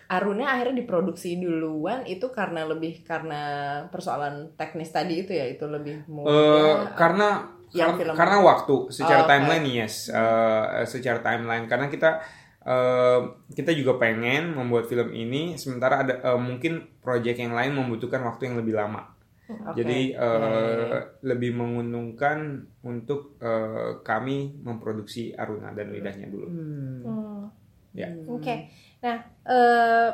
Aruna 0.07 0.51
akhirnya 0.51 0.75
diproduksi 0.77 1.39
duluan 1.39 2.03
itu 2.03 2.27
karena 2.29 2.67
lebih 2.67 3.07
karena 3.07 3.43
persoalan 3.87 4.51
teknis 4.55 4.91
tadi 4.91 5.23
itu 5.23 5.31
ya 5.31 5.47
itu 5.47 5.63
lebih 5.65 6.03
Eh, 6.03 6.11
mudah. 6.11 6.99
karena 6.99 7.29
yang 7.71 7.95
Kar- 7.95 7.99
film 8.03 8.15
karena 8.19 8.37
waktu 8.43 8.75
secara 8.91 9.23
Oh, 9.23 9.25
oke. 9.25 9.31
timeline 9.31 9.67
yes 9.71 10.11
Eh, 10.11 10.83
secara 10.85 11.23
timeline 11.23 11.65
karena 11.65 11.87
kita 11.87 12.19
eh, 12.63 13.21
kita 13.51 13.71
juga 13.73 13.97
pengen 13.97 14.53
membuat 14.53 14.85
film 14.85 15.11
ini 15.13 15.57
sementara 15.57 16.03
ada 16.03 16.15
eh, 16.21 16.41
mungkin 16.41 17.01
proyek 17.01 17.39
yang 17.39 17.53
lain 17.53 17.73
membutuhkan 17.75 18.21
waktu 18.23 18.49
yang 18.49 18.57
lebih 18.61 18.77
lama 18.77 19.03
Oke. 19.51 19.77
jadi 19.77 20.15
Ya, 20.15 20.21
ya, 20.21 20.27
eh, 20.39 20.87
ya. 20.87 21.01
lebih 21.27 21.51
menguntungkan 21.53 22.39
untuk 22.83 23.35
eh, 23.41 23.99
kami 24.03 24.61
memproduksi 24.61 25.35
Aruna 25.35 25.73
dan 25.73 25.91
lidahnya 25.91 26.29
dulu 26.29 26.47
Hmm. 26.47 27.03
Hmm. 27.03 27.43
Ya. 27.91 28.07
Oke. 28.29 28.71
Nah, 29.03 29.19
eh, 29.43 30.11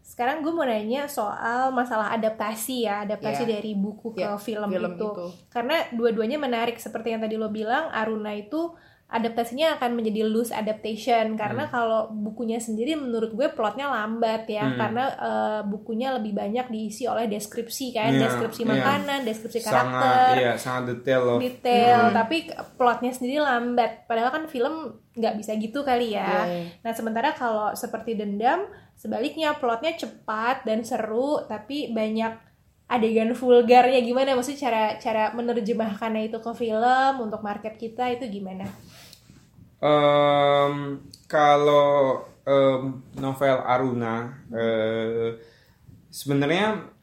sekarang 0.00 0.40
gue 0.40 0.52
mau 0.52 0.64
nanya 0.64 1.04
soal 1.04 1.68
masalah 1.68 2.12
adaptasi 2.12 2.84
ya, 2.84 3.04
adaptasi 3.04 3.44
Ya. 3.44 3.56
dari 3.56 3.72
buku 3.74 4.12
ke 4.12 4.24
Ya, 4.24 4.36
film, 4.36 4.68
film 4.68 4.92
itu. 4.96 5.04
itu. 5.04 5.26
Karena 5.48 5.84
dua-duanya 5.92 6.36
menarik 6.36 6.76
seperti 6.76 7.12
yang 7.12 7.20
tadi 7.20 7.36
lo 7.36 7.48
bilang, 7.50 7.88
Aruna 7.90 8.32
itu 8.32 8.72
adaptasinya 9.06 9.76
akan 9.76 9.94
menjadi 9.94 10.24
loose 10.24 10.50
adaptation 10.50 11.36
karena 11.36 11.68
kalau 11.68 12.10
bukunya 12.10 12.56
sendiri 12.56 12.96
menurut 12.96 13.30
gue 13.30 13.46
plotnya 13.48 13.86
lambat 13.86 14.44
ya 14.44 14.64
Hmm. 14.64 14.74
karena 14.74 15.04
eh, 15.12 15.60
bukunya 15.62 16.10
lebih 16.10 16.32
banyak 16.32 16.66
diisi 16.66 17.04
oleh 17.04 17.24
deskripsi 17.24 17.92
kan 17.92 18.10
Iya, 18.10 18.26
deskripsi 18.26 18.64
iya. 18.64 18.70
makanan 18.70 19.20
deskripsi 19.22 19.60
sangat 19.60 19.72
karakter 19.92 20.34
iya 20.34 20.52
sangat 20.56 20.82
detail 20.90 21.20
loh 21.22 21.38
detail 21.38 22.00
Hmm. 22.04 22.14
tapi 22.16 22.36
plotnya 22.74 23.12
sendiri 23.12 23.38
lambat 23.38 24.04
padahal 24.04 24.30
kan 24.32 24.44
film 24.46 24.74
nggak 25.14 25.34
bisa 25.36 25.52
gitu 25.54 25.80
kali 25.80 26.12
ya 26.12 26.42
Iya. 26.42 26.82
nah 26.82 26.90
sementara 26.90 27.30
kalau 27.30 27.70
seperti 27.72 28.14
dendam 28.14 28.66
sebaliknya 28.94 29.54
plotnya 29.54 29.94
cepat 29.94 30.64
dan 30.64 30.82
seru 30.82 31.44
tapi 31.44 31.88
banyak 31.88 32.53
adegan 32.88 33.32
vulgarnya 33.32 34.00
gimana? 34.04 34.36
Maksudnya 34.36 34.60
cara 34.68 34.84
cara 35.00 35.24
menerjemahkannya 35.32 36.28
itu 36.30 36.38
ke 36.40 36.52
film 36.54 37.14
untuk 37.20 37.40
market 37.40 37.74
kita 37.80 38.12
itu 38.12 38.28
gimana? 38.28 38.68
Em, 39.80 41.00
kalau 41.28 42.24
em, 42.44 43.02
novel 43.18 43.58
Aruna 43.64 44.32
eh, 44.52 45.40
sebenarnya 46.08 46.93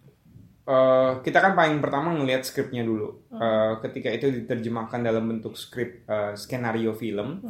eh, 0.68 1.12
kita 1.26 1.40
kan 1.42 1.54
paling 1.58 1.82
pertama 1.82 2.14
ngelihat 2.14 2.46
skripnya 2.46 2.86
dulu. 2.86 3.26
Eh, 3.32 3.74
ketika 3.82 4.10
itu 4.14 4.30
diterjemahkan 4.30 5.02
dalam 5.02 5.26
bentuk 5.26 5.58
skrip 5.58 6.06
eh, 6.06 6.34
skenario 6.38 6.94
film, 6.94 7.42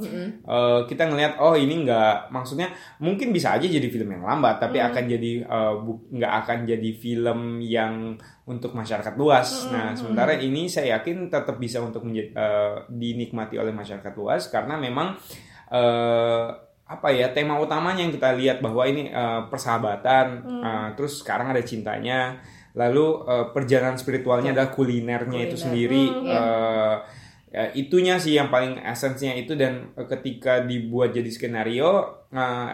eh, 0.43 0.79
kita 0.87 1.09
ngelihat 1.11 1.41
oh 1.43 1.55
ini 1.59 1.83
nggak 1.83 2.31
maksudnya 2.31 2.71
mungkin 3.03 3.35
bisa 3.35 3.55
aja 3.57 3.67
jadi 3.67 3.87
film 3.91 4.11
yang 4.15 4.23
lambat, 4.23 4.63
tapi 4.63 4.79
akan 4.79 5.03
jadi 5.07 5.31
nggak 6.11 6.33
akan 6.45 6.57
jadi 6.67 6.89
film 6.95 7.59
yang 7.59 8.15
untuk 8.47 8.75
masyarakat 8.75 9.15
luas. 9.15 9.71
Nah, 9.71 9.95
sementara 9.95 10.35
ini 10.35 10.67
saya 10.67 10.99
yakin 10.99 11.31
tetap 11.31 11.55
bisa 11.55 11.79
untuk 11.79 12.03
menjadi, 12.03 12.29
eh, 12.35 12.75
dinikmati 12.91 13.55
oleh 13.55 13.71
masyarakat 13.71 14.13
luas 14.19 14.51
karena 14.51 14.75
memang 14.75 15.15
eh, 15.71 16.47
apa 16.91 17.07
ya 17.15 17.31
tema 17.31 17.55
utamanya 17.55 18.03
yang 18.03 18.11
kita 18.11 18.35
lihat 18.35 18.59
bahwa 18.59 18.83
ini 18.83 19.07
eh, 19.07 19.41
persahabatan, 19.47 20.25
eh, 20.43 20.87
terus 20.99 21.23
sekarang 21.23 21.55
ada 21.55 21.63
cintanya, 21.63 22.43
lalu 22.73 23.05
eh, 23.27 23.45
perjalanan 23.51 23.97
spiritualnya 23.99 24.55
adalah 24.55 24.71
kulinernya 24.71 25.39
itu 25.45 25.55
Kuliner. 25.55 25.63
sendiri. 25.65 26.03
eh, 26.27 26.95
ya, 27.51 27.63
itunya 27.75 28.15
sih 28.17 28.35
yang 28.35 28.47
paling 28.47 28.79
esensinya 28.79 29.35
itu. 29.35 29.53
Dan 29.59 29.91
eh, 29.93 30.07
ketika 30.07 30.63
dibuat 30.63 31.11
jadi 31.11 31.27
skenario 31.27 32.23
eh, 32.31 32.71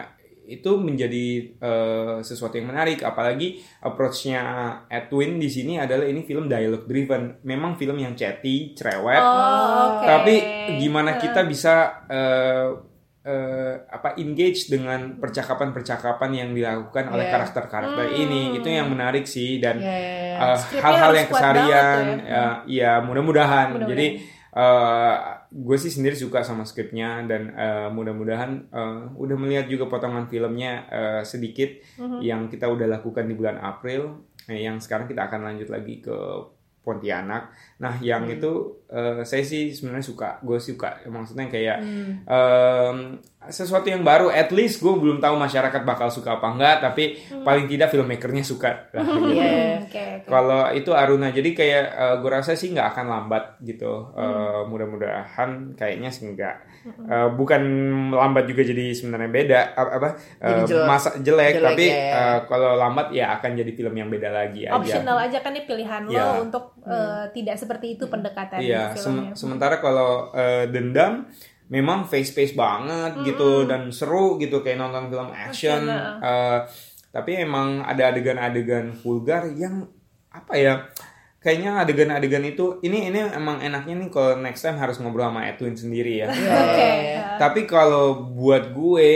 itu 0.48 0.80
menjadi 0.80 1.26
eh, 1.60 2.16
sesuatu 2.24 2.56
yang 2.56 2.72
menarik. 2.72 3.04
Apalagi 3.04 3.60
approach-nya 3.84 4.40
Edwin 4.88 5.36
di 5.36 5.52
sini 5.52 5.76
adalah 5.76 6.08
ini 6.08 6.24
film 6.24 6.48
dialogue 6.48 6.88
driven. 6.88 7.44
Memang 7.44 7.76
film 7.76 8.00
yang 8.00 8.16
chatty 8.16 8.72
cerewet. 8.72 9.20
Oh, 9.20 10.00
oke. 10.00 10.08
tapi 10.08 10.34
gimana 10.80 11.20
kita 11.20 11.44
bisa 11.44 12.06
eh, 12.08 12.87
eh, 13.28 13.74
apa 13.86 14.16
engage 14.16 14.66
dengan 14.66 15.20
percakapan-percakapan 15.20 16.30
yang 16.32 16.50
dilakukan 16.50 17.04
oleh 17.06 17.22
Yeah. 17.22 17.34
karakter-karakter 17.34 18.06
ini 18.14 18.40
itu 18.54 18.64
yang 18.66 18.88
menarik 18.88 19.24
sih 19.24 19.58
dan 19.58 19.76
Ya, 19.78 19.92
ya, 19.92 19.92
ya. 19.92 20.36
eh, 20.46 20.56
Skripnya 20.56 20.82
hal-hal 20.82 21.12
yang 21.12 21.28
tuh 21.28 21.36
ya. 22.16 22.24
ya, 22.24 22.44
ya 22.66 22.92
mudah-mudahan 23.00 23.66
Mudah-mudahan. 23.70 23.90
jadi 23.90 24.06
eh, 24.50 25.14
gue 25.50 25.76
sih 25.76 25.88
sendiri 25.88 26.12
suka 26.14 26.40
sama 26.40 26.62
skripnya 26.62 27.22
dan 27.22 27.52
eh, 27.52 27.88
mudah-mudahan 27.88 28.50
eh, 28.66 29.00
udah 29.14 29.36
melihat 29.36 29.66
juga 29.66 29.86
potongan 29.86 30.24
filmnya 30.26 30.72
eh, 30.88 31.22
sedikit 31.22 31.68
Mhm. 31.96 32.18
yang 32.20 32.40
kita 32.46 32.64
udah 32.66 32.88
lakukan 32.90 33.24
di 33.24 33.34
bulan 33.34 33.56
April 33.56 34.24
eh, 34.46 34.62
yang 34.62 34.78
sekarang 34.78 35.04
kita 35.06 35.28
akan 35.28 35.44
lanjut 35.44 35.68
lagi 35.68 36.00
ke 36.00 36.16
Pontianak. 36.78 37.52
Nah, 37.78 37.94
yang 37.98 38.22
Hmm. 38.22 38.34
itu 38.34 38.52
eh, 38.86 39.20
saya 39.22 39.42
sih 39.42 39.68
sebenarnya 39.68 40.00
suka, 40.02 40.40
gue 40.40 40.56
suka. 40.58 40.96
Maksudnya 41.04 41.46
kayak 41.46 41.76
Hmm. 41.78 42.12
em, 42.24 42.98
sesuatu 43.46 43.84
yang 43.84 44.00
baru. 44.02 44.28
At 44.28 44.48
least 44.48 44.78
gue 44.78 44.90
belum 44.90 45.18
tahu 45.18 45.36
masyarakat 45.36 45.82
bakal 45.82 46.08
suka 46.08 46.36
apa 46.36 46.48
enggak, 46.48 46.76
tapi 46.82 47.20
Hmm. 47.22 47.44
paling 47.44 47.64
tidak 47.66 47.88
filmmakernya 47.88 48.40
suka. 48.42 48.88
Lah, 48.90 49.04
gitu. 49.04 49.28
Iya. 49.30 49.52
Oke, 49.78 50.02
oke. 50.18 50.26
Kalau 50.26 50.62
itu 50.70 50.90
Aruna, 50.90 51.28
jadi 51.28 51.50
kayak 51.52 51.84
gue 52.18 52.30
rasa 52.30 52.52
sih 52.52 52.68
nggak 52.70 52.88
akan 52.90 53.06
lambat 53.06 53.44
gitu. 53.60 54.08
Eh, 54.10 54.24
Hmm. 54.24 54.66
Mudah-mudahan 54.68 55.50
kayaknya 55.74 56.08
sih 56.08 56.26
enggak. 56.26 56.64
Eh, 56.88 57.28
bukan 57.30 57.60
lambat 58.10 58.44
juga 58.46 58.64
jadi 58.64 58.90
sebenarnya 58.90 59.28
beda 59.28 59.60
apa, 59.76 60.08
eh, 60.38 60.48
Jadi 60.48 60.60
jelek. 60.66 60.86
masa 60.86 61.10
jelek, 61.14 61.54
Jelek, 61.54 61.66
tapi 61.66 61.84
ya. 61.86 62.16
eh, 62.16 62.38
kalau 62.42 62.72
lambat 62.74 63.12
ya 63.12 63.26
akan 63.34 63.50
jadi 63.54 63.72
film 63.72 63.92
yang 63.94 64.08
beda 64.08 64.30
lagi 64.30 64.64
aja. 64.64 64.72
optional 64.72 65.18
aja 65.18 65.38
kan 65.38 65.52
ini 65.52 65.62
pilihan 65.62 66.02
Iya. 66.06 66.16
lo 66.32 66.42
untuk 66.42 66.64
eh, 66.80 67.24
tidak 67.34 67.60
seperti 67.68 67.86
itu 67.94 68.08
pendekatan 68.08 68.58
Iya, 68.58 68.96
filmnya. 68.96 69.30
sem- 69.30 69.36
sementara 69.36 69.76
kalau 69.76 70.32
eh, 70.32 70.64
dendam 70.66 71.28
memang 71.68 72.02
face 72.02 72.32
face 72.32 72.56
banget 72.56 73.12
gitu 73.22 73.68
dan 73.68 73.92
seru 73.92 74.40
gitu 74.40 74.64
kayak 74.64 74.80
nonton 74.80 75.12
film 75.12 75.28
action. 75.28 75.84
Eh, 76.18 76.58
tapi 77.08 77.36
emang 77.36 77.80
ada 77.82 78.08
adegan-adegan 78.08 78.92
vulgar 78.94 79.52
yang 79.52 79.84
apa 80.28 80.54
ya? 80.56 80.74
Kayaknya 81.38 81.78
adegan-adegan 81.78 82.42
itu 82.42 82.80
ini 82.80 83.08
ini 83.08 83.20
emang 83.30 83.60
enaknya 83.60 83.94
nih 83.96 84.08
kalau 84.08 84.36
next 84.36 84.60
time 84.60 84.74
harus 84.74 84.96
ngobrol 84.96 85.28
sama 85.28 85.44
Edwin 85.44 85.76
sendiri 85.76 86.20
ya. 86.20 86.26
Oke. 86.26 86.40
iya, 86.40 86.88
iya. 86.98 87.24
Tapi 87.36 87.62
kalau 87.64 88.26
buat 88.26 88.72
gue 88.72 89.12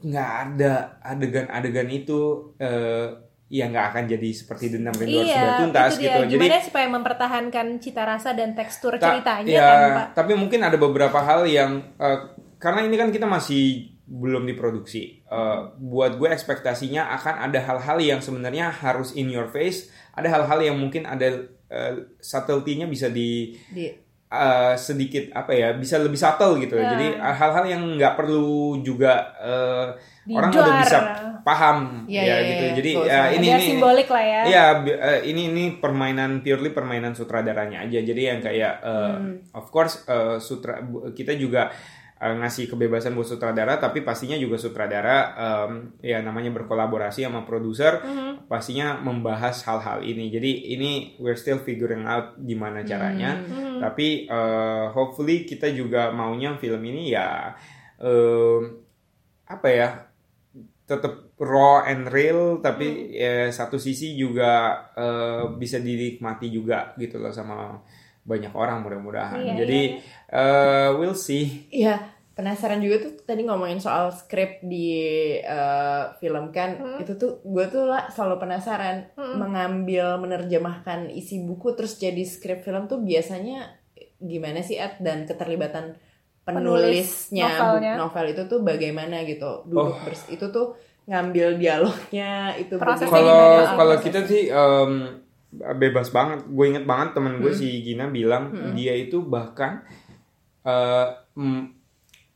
nggak 0.00 0.30
ada 0.42 0.72
adegan-adegan 1.00 1.88
itu 1.88 2.20
eh, 2.56 3.12
ya 3.54 3.70
nggak 3.70 3.86
akan 3.94 4.04
jadi 4.10 4.28
seperti 4.34 4.74
dendam 4.74 4.90
rindu 4.92 5.22
harus 5.22 5.30
sudah 5.30 5.46
Iya, 5.46 5.60
tuntas 5.62 5.90
itu 5.92 5.94
dia. 5.94 6.04
gitu. 6.04 6.20
Jadi 6.26 6.42
Gimana 6.42 6.58
supaya 6.60 6.86
mempertahankan 6.90 7.66
cita 7.78 8.02
rasa 8.02 8.34
dan 8.34 8.50
tekstur 8.52 8.98
Ta- 8.98 9.14
ceritanya 9.14 9.46
ya, 9.48 9.62
tanpa 9.64 10.02
tapi 10.12 10.32
mungkin 10.34 10.60
ada 10.60 10.74
beberapa 10.74 11.14
hal 11.16 11.46
yang 11.46 11.94
eh, 11.94 12.18
karena 12.58 12.82
ini 12.82 12.96
kan 12.96 13.08
kita 13.08 13.24
masih 13.24 13.62
belum 14.04 14.44
diproduksi. 14.44 15.22
Eh, 15.22 15.58
buat 15.78 16.18
gue 16.18 16.28
ekspektasinya 16.28 17.14
akan 17.14 17.34
ada 17.46 17.58
hal-hal 17.62 17.98
yang 17.98 18.18
sebenarnya 18.18 18.68
harus 18.68 19.14
in 19.14 19.30
your 19.30 19.46
face, 19.46 19.86
ada 20.12 20.26
hal-hal 20.28 20.58
yang 20.60 20.74
mungkin 20.74 21.06
ada 21.06 21.46
eh, 21.64 21.92
subtlety-nya 22.18 22.84
bisa 22.84 23.06
di 23.06 23.54
Di, 23.70 23.86
eh, 24.28 24.74
sedikit 24.74 25.30
apa 25.32 25.54
ya, 25.54 25.72
bisa 25.72 25.96
lebih 25.96 26.18
subtle 26.18 26.58
gitu. 26.58 26.74
Ya. 26.74 26.90
Jadi 26.90 27.06
hal-hal 27.16 27.64
yang 27.64 27.82
nggak 27.94 28.14
perlu 28.14 28.82
juga 28.82 29.30
eh, 30.24 30.34
orang 30.34 30.50
Didar. 30.50 30.64
udah 30.64 30.74
bisa 30.80 30.98
paham 31.44 31.76
Iya, 32.08 32.20
ya 32.20 32.24
iya, 32.24 32.36
gitu. 32.40 32.64
iya. 32.64 32.72
Jadi 32.74 32.90
Nggak 32.90 33.04
ya, 33.04 33.12
usah. 33.12 33.26
ini 33.30 33.44
biar 33.44 33.58
ini 33.60 33.66
simbolik 33.68 34.08
lah 34.08 34.24
ya. 34.24 34.40
Iya, 34.44 34.64
eh, 34.88 35.20
ini 35.28 35.42
ini 35.52 35.64
permainan 35.76 36.30
purely 36.40 36.70
permainan 36.70 37.12
sutradaranya 37.12 37.84
aja. 37.84 38.00
Jadi 38.00 38.22
yang 38.24 38.40
kayak 38.40 38.74
eh, 38.80 39.16
of 39.52 39.68
course 39.68 40.04
eh, 40.04 40.36
sutra 40.38 40.80
kita 41.12 41.34
juga 41.34 41.68
ngasih 42.14 42.72
kebebasan 42.72 43.12
buat 43.12 43.28
sutradara, 43.28 43.76
tapi 43.76 44.00
pastinya 44.00 44.32
juga 44.38 44.56
sutradara 44.56 45.36
em, 45.36 45.92
ya 46.00 46.24
namanya 46.24 46.48
berkolaborasi 46.56 47.20
sama 47.20 47.44
produser, 47.44 48.00
pastinya 48.48 48.96
membahas 48.96 49.60
hal-hal 49.60 50.00
ini. 50.00 50.32
Jadi 50.32 50.72
ini 50.72 50.90
we're 51.20 51.36
still 51.36 51.60
figuring 51.60 52.08
out 52.08 52.32
gimana 52.40 52.80
caranya. 52.80 53.44
Tapi 53.76 54.24
eh, 54.24 54.84
hopefully 54.88 55.44
kita 55.44 55.68
juga 55.68 56.16
maunya 56.16 56.56
film 56.56 56.80
ini 56.86 57.12
ya 57.12 57.52
em, 58.00 58.72
apa 59.44 59.68
ya 59.68 59.88
tetap 60.84 61.32
raw 61.40 61.88
and 61.88 62.12
real 62.12 62.60
tapi 62.60 63.16
ya, 63.16 63.48
satu 63.48 63.80
sisi 63.80 64.12
juga 64.14 64.84
eh, 64.92 65.44
bisa 65.56 65.80
dinikmati 65.80 66.52
juga 66.52 66.92
gitu 67.00 67.16
loh 67.16 67.32
sama 67.32 67.80
banyak 68.24 68.52
orang 68.56 68.84
mudah-mudahan. 68.84 69.40
Iya, 69.40 69.54
Jadi 69.64 69.80
eh, 70.28 70.88
we'll 70.96 71.16
see. 71.16 71.68
Iya, 71.72 72.00
penasaran 72.36 72.84
juga 72.84 73.08
tuh 73.08 73.12
tadi 73.24 73.48
ngomongin 73.48 73.80
soal 73.80 74.12
skrip 74.12 74.60
di 74.60 74.92
eh, 75.40 76.04
film 76.20 76.52
kan 76.52 77.00
itu 77.00 77.16
tuh 77.16 77.40
gue 77.40 77.64
tuh 77.72 77.88
lah 77.88 78.12
selalu 78.12 78.44
penasaran 78.44 79.08
mengambil 79.16 80.20
menerjemahkan 80.20 81.08
isi 81.14 81.40
buku 81.46 81.72
terus 81.72 81.96
jadi 81.96 82.20
skrip 82.28 82.60
film 82.60 82.90
tuh 82.90 83.00
biasanya 83.00 83.80
gimana 84.20 84.60
sih 84.64 84.80
Ed 84.80 85.00
dan 85.04 85.28
keterlibatan 85.28 85.96
penulisnya 86.44 87.48
novelnya. 87.48 87.92
novel 87.96 88.26
itu 88.36 88.42
tuh 88.46 88.60
bagaimana 88.60 89.16
gitu 89.24 89.64
duduk 89.64 89.96
Oh. 89.96 90.04
bers- 90.04 90.28
itu 90.28 90.46
tuh 90.52 90.76
ngambil 91.08 91.56
dialognya 91.56 92.56
itu? 92.56 92.74
Kalau 92.76 92.96
kalau 93.76 93.96
kita 94.00 94.20
sih 94.24 94.48
em, 94.48 94.92
bebas 95.54 96.08
banget. 96.12 96.44
Gue 96.48 96.64
inget 96.72 96.84
banget 96.84 97.16
temen 97.16 97.40
gue 97.40 97.52
si 97.52 97.68
Gina 97.80 98.08
bilang 98.08 98.52
dia 98.74 98.92
itu 98.96 99.20
bahkan 99.22 99.84
eh, 100.64 101.08
mm, 101.36 101.62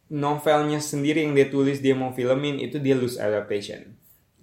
novelnya 0.09 0.81
sendiri 0.81 1.25
yang 1.25 1.37
dia 1.37 1.49
tulis 1.53 1.85
dia 1.85 1.93
mau 1.93 2.13
filmin 2.13 2.57
itu 2.57 2.81
dia 2.81 2.97
loose 2.97 3.21
adaptation. 3.21 3.97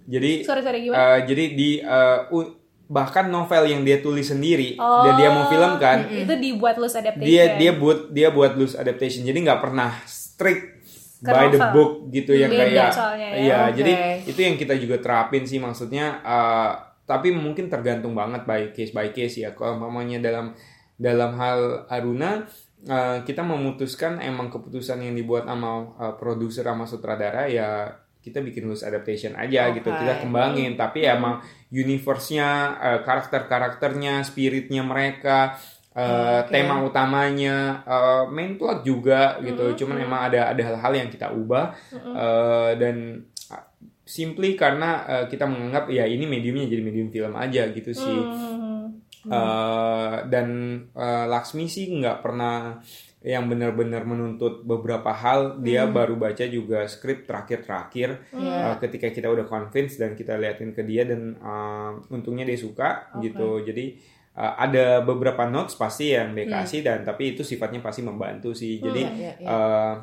Jadi 0.05 0.45
Sorry 0.45 0.61
sorry 0.61 0.79
gimana? 0.85 1.17
eh, 1.17 1.19
jadi 1.25 1.43
di 1.57 1.69
eh, 1.81 2.19
u- 2.29 2.53
bahkan 2.85 3.25
novel 3.27 3.65
yang 3.65 3.81
dia 3.81 3.97
tulis 3.97 4.25
sendiri 4.25 4.77
Oh. 4.77 5.01
dan 5.03 5.17
dia 5.17 5.29
mau 5.29 5.45
filmkan 5.45 6.05
itu 6.05 6.33
dibuat 6.35 6.77
loose 6.77 6.93
adaptation. 6.93 7.25
dia 7.25 7.57
dia 7.57 7.71
buat 7.73 8.09
dia 8.09 8.29
buat 8.29 8.53
loose 8.53 8.73
adaptation 8.73 9.21
jadi 9.21 9.35
nggak 9.35 9.59
pernah 9.59 9.89
strict 10.05 10.77
Ke 11.17 11.31
by 11.31 11.47
the 11.47 11.57
novel. 11.57 11.73
book 11.73 11.91
gitu 12.11 12.31
yang 12.31 12.51
kayak 12.51 12.91
soalnya 12.91 13.27
ya. 13.27 13.37
iya 13.39 13.59
Oke. 13.65 13.73
jadi 13.75 13.91
itu 14.23 14.39
yang 14.39 14.55
kita 14.55 14.73
juga 14.75 14.99
terapin 14.99 15.41
sih 15.43 15.57
maksudnya 15.57 16.21
eh, 16.21 16.71
tapi 17.03 17.29
mungkin 17.29 17.65
tergantung 17.67 18.13
banget 18.13 18.45
by 18.45 18.69
case 18.71 18.89
by 18.89 19.09
case 19.09 19.37
ya 19.37 19.51
kalau 19.51 19.77
mamanya 19.79 20.21
dalam 20.21 20.53
dalam 20.95 21.33
hal 21.35 21.59
Aruna 21.87 22.45
eh, 22.83 23.17
kita 23.23 23.41
memutuskan 23.41 24.21
emang 24.21 24.47
keputusan 24.47 25.01
yang 25.01 25.13
dibuat 25.13 25.43
sama 25.43 25.71
eh, 25.97 26.13
produser 26.15 26.61
sama 26.63 26.85
sutradara 26.85 27.49
ya 27.49 27.89
kita 28.25 28.41
bikin 28.41 28.65
loose 28.65 28.81
adaptation 28.81 29.37
aja 29.37 29.69
gitu 29.69 29.85
Oke. 29.85 30.01
kita 30.01 30.19
kembangin 30.19 30.73
tapi 30.73 31.05
Hmm. 31.05 31.13
emang 31.15 31.35
universe-nya 31.69 32.49
eh, 32.75 32.99
karakter-karakternya 33.05 34.25
spiritnya 34.25 34.81
mereka 34.81 35.53
eh, 35.93 36.41
Oke. 36.41 36.49
tema 36.49 36.81
utamanya 36.81 37.85
eh, 37.85 38.23
main 38.27 38.57
plot 38.57 38.81
juga 38.81 39.37
gitu 39.39 39.77
cuman 39.77 40.01
emang 40.01 40.21
ada 40.25 40.49
ada 40.49 40.61
hal-hal 40.65 40.93
yang 40.97 41.09
kita 41.09 41.29
ubah 41.29 41.77
eh, 41.93 42.71
dan 42.75 43.21
uh, 43.47 43.63
simply 44.01 44.53
karena 44.53 44.89
eh, 45.05 45.25
kita 45.27 45.45
menganggap 45.45 45.85
ya 45.87 46.03
ini 46.03 46.25
mediumnya 46.25 46.65
jadi 46.65 46.81
medium 46.81 47.09
film 47.09 47.33
aja 47.35 47.69
gitu 47.69 47.93
sih 47.93 48.21
Hmm. 48.25 49.01
Eh, 49.25 50.15
dan 50.29 50.47
eh, 50.93 51.25
Laksmi 51.25 51.65
sih 51.65 51.89
nggak 51.89 52.21
pernah 52.21 52.77
yang 53.25 53.49
benar-benar 53.49 54.05
menuntut 54.05 54.61
beberapa 54.61 55.09
hal 55.09 55.57
dia 55.59 55.89
baru 55.89 56.13
baca 56.15 56.45
juga 56.45 56.85
skrip 56.85 57.25
terakhir-terakhir 57.25 58.29
Iya. 58.31 58.57
Eh, 58.63 58.75
ketika 58.79 59.09
kita 59.09 59.27
udah 59.27 59.43
convince 59.43 59.97
dan 59.97 60.13
kita 60.13 60.37
liatin 60.37 60.71
ke 60.71 60.81
dia 60.81 61.03
dan 61.03 61.33
eh, 61.33 61.91
untungnya 62.09 62.43
dia 62.43 62.53
suka 62.55 63.09
Oke. 63.11 63.25
gitu. 63.25 63.65
Jadi 63.65 63.85
eh, 64.31 64.53
ada 64.55 65.01
beberapa 65.01 65.43
notes 65.45 65.73
pasti 65.73 66.13
yang 66.13 66.31
dia 66.31 66.45
kasih 66.45 66.79
dan 66.79 67.01
tapi 67.01 67.33
itu 67.33 67.41
sifatnya 67.41 67.81
pasti 67.81 67.99
membantu 67.99 68.53
sih. 68.53 68.77
Jadi 68.77 69.01
Iya, 69.01 69.11
iya, 69.11 69.31
iya. 69.35 69.47
eh, 69.49 69.93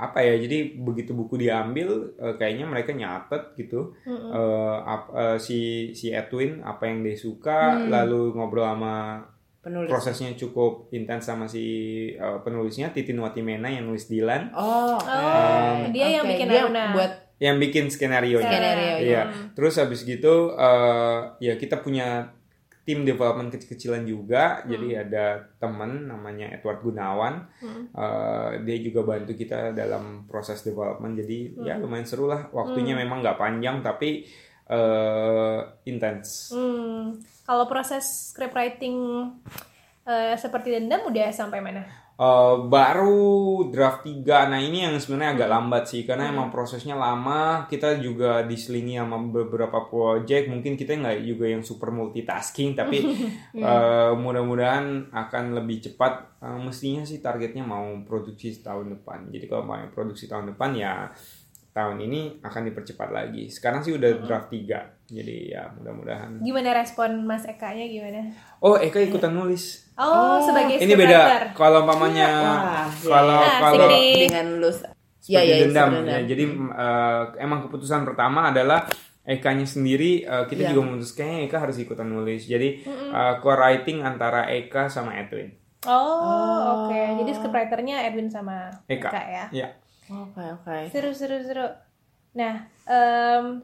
apa 0.00 0.24
ya 0.24 0.40
jadi 0.40 0.80
begitu 0.80 1.12
buku 1.12 1.36
diambil 1.36 2.16
eh, 2.16 2.32
kayaknya 2.34 2.64
mereka 2.64 2.96
nyatet 2.96 3.52
gitu. 3.54 3.92
Eh, 4.08 4.76
ap- 4.86 5.12
eh, 5.12 5.36
si 5.36 5.58
si 5.92 6.08
Edwin 6.08 6.64
apa 6.64 6.88
yang 6.88 7.04
dia 7.04 7.12
suka 7.12 7.76
lalu 7.84 8.32
ngobrol 8.32 8.64
sama 8.64 9.20
Penulis. 9.60 9.92
prosesnya 9.92 10.32
cukup 10.34 10.88
intens 10.90 11.28
sama 11.28 11.44
si 11.44 11.64
eh, 12.12 12.38
penulisnya 12.40 12.90
Titin 12.90 13.20
Watimena 13.20 13.68
yang 13.68 13.84
nulis 13.84 14.08
Dilan 14.08 14.48
Oh. 14.56 14.96
Oh, 14.96 15.74
dia 15.92 16.08
yang 16.16 16.24
Oke, 16.24 16.32
bikin 16.32 16.46
dia 16.48 16.60
Aruna. 16.64 16.84
buat 16.96 17.12
yang 17.40 17.56
bikin 17.56 17.88
skenario 17.88 18.36
Skenario, 18.36 19.00
Iya. 19.00 19.22
Terus 19.52 19.76
habis 19.76 20.04
gitu 20.04 20.52
eh, 20.54 21.18
ya 21.40 21.56
kita 21.56 21.80
punya 21.80 22.32
tim 22.80 23.04
development 23.04 23.52
kecil-kecilan 23.52 24.02
juga. 24.02 24.64
Jadi 24.64 24.96
ada 24.96 25.38
teman 25.56 26.08
namanya 26.08 26.50
Edward 26.50 26.80
Gunawan. 26.80 27.44
Eh, 27.92 28.50
dia 28.64 28.76
juga 28.80 29.04
bantu 29.04 29.36
kita 29.36 29.72
dalam 29.72 30.24
proses 30.24 30.64
development. 30.64 31.16
Jadi 31.16 31.60
ya 31.60 31.76
lumayan 31.76 32.08
seru 32.08 32.26
lah. 32.26 32.48
Waktunya 32.50 32.96
memang 32.96 33.20
nggak 33.20 33.36
panjang 33.36 33.84
tapi 33.84 34.24
eh, 34.70 35.58
intens. 35.90 36.54
Hmm. 36.54 37.18
Kalau 37.42 37.66
proses 37.66 38.30
script 38.30 38.54
writing 38.54 38.96
eh, 40.06 40.38
seperti 40.38 40.78
dendam 40.78 41.10
udah 41.10 41.34
sampai 41.34 41.58
mana? 41.58 41.82
Eh, 42.20 42.56
baru 42.68 43.64
draft 43.72 44.04
3 44.04 44.52
nah 44.52 44.60
ini 44.60 44.84
yang 44.84 45.00
sebenarnya 45.00 45.40
agak 45.40 45.50
lambat 45.56 45.84
sih 45.88 46.04
karena 46.04 46.28
emang 46.28 46.52
prosesnya 46.52 46.92
lama. 46.92 47.64
Kita 47.64 47.96
juga 47.96 48.44
diselingi 48.44 49.00
sama 49.00 49.16
beberapa 49.24 49.88
project. 49.88 50.52
Mungkin 50.52 50.76
kita 50.76 51.00
nggak 51.00 51.24
juga 51.24 51.48
yang 51.48 51.64
super 51.64 51.88
multitasking 51.88 52.76
tapi 52.76 53.00
eh, 53.56 54.12
mudah-mudahan 54.20 55.08
akan 55.08 55.44
lebih 55.64 55.88
cepat. 55.88 56.44
Eh, 56.44 56.60
mestinya 56.60 57.08
sih 57.08 57.24
targetnya 57.24 57.64
mau 57.64 57.88
produksi 58.04 58.52
tahun 58.60 59.00
depan. 59.00 59.32
Jadi 59.32 59.48
kalau 59.48 59.64
mau 59.64 59.80
produksi 59.88 60.28
tahun 60.28 60.52
depan 60.52 60.76
ya 60.76 61.08
tahun 61.70 61.98
ini 62.00 62.20
akan 62.40 62.62
dipercepat 62.66 63.08
lagi 63.08 63.46
sekarang 63.46 63.80
sih 63.80 63.92
udah 63.92 64.10
draft 64.20 64.48
3 64.48 65.06
jadi 65.06 65.36
ya 65.48 65.62
mudah-mudahan 65.72 66.38
Gimana 66.38 66.70
respon 66.72 67.22
Mas 67.22 67.42
Eka-nya 67.42 67.86
gimana? 67.86 68.30
oh 68.58 68.74
Eka 68.74 68.98
ikutan 69.00 69.30
nulis 69.30 69.86
Oh, 69.94 70.40
sebagai 70.40 70.78
ini 70.78 70.94
beda 70.94 71.52
kalau 71.52 71.84
pamannya 71.84 72.24
Wah, 72.24 72.88
ya, 72.88 73.06
kalau 73.06 73.36
ya. 73.38 73.52
kalau 73.60 73.84
Asik 73.84 73.92
nih. 73.92 74.14
dengan 74.24 74.46
lulus. 74.56 74.78
Ya, 75.22 75.40
ya, 75.40 75.54
dendam. 75.60 75.92
Ya, 76.02 76.24
jadi 76.24 76.44
eh, 76.48 77.22
emang 77.38 77.68
keputusan 77.68 78.02
pertama 78.02 78.48
adalah 78.48 78.88
Eka-nya 79.20 79.62
sendiri 79.62 80.24
eh, 80.24 80.44
kita 80.48 80.64
Iya. 80.64 80.68
juga 80.72 80.80
memutuskan 80.88 81.20
kayaknya 81.20 81.40
Eka 81.44 81.56
harus 81.60 81.76
ikutan 81.76 82.08
nulis. 82.08 82.48
Jadi 82.48 82.80
eh, 82.88 83.34
co-writing 83.38 84.00
antara 84.00 84.48
Eka 84.48 84.88
sama 84.88 85.12
Edwin. 85.14 85.52
Oh, 85.84 86.88
oke. 86.88 86.96
Jadi 87.20 87.30
scriptwriternya 87.30 88.08
Edwin 88.08 88.28
sama 88.28 88.72
Eka. 88.86 89.06
Eka 89.06 89.22
ya. 89.22 89.44
Ya. 89.52 89.68
Oke, 90.10 90.42
oke. 90.42 90.76
Seru, 90.90 91.10
seru, 91.10 91.38
seru. 91.40 91.66
Nah, 92.32 92.66
em, 92.84 93.62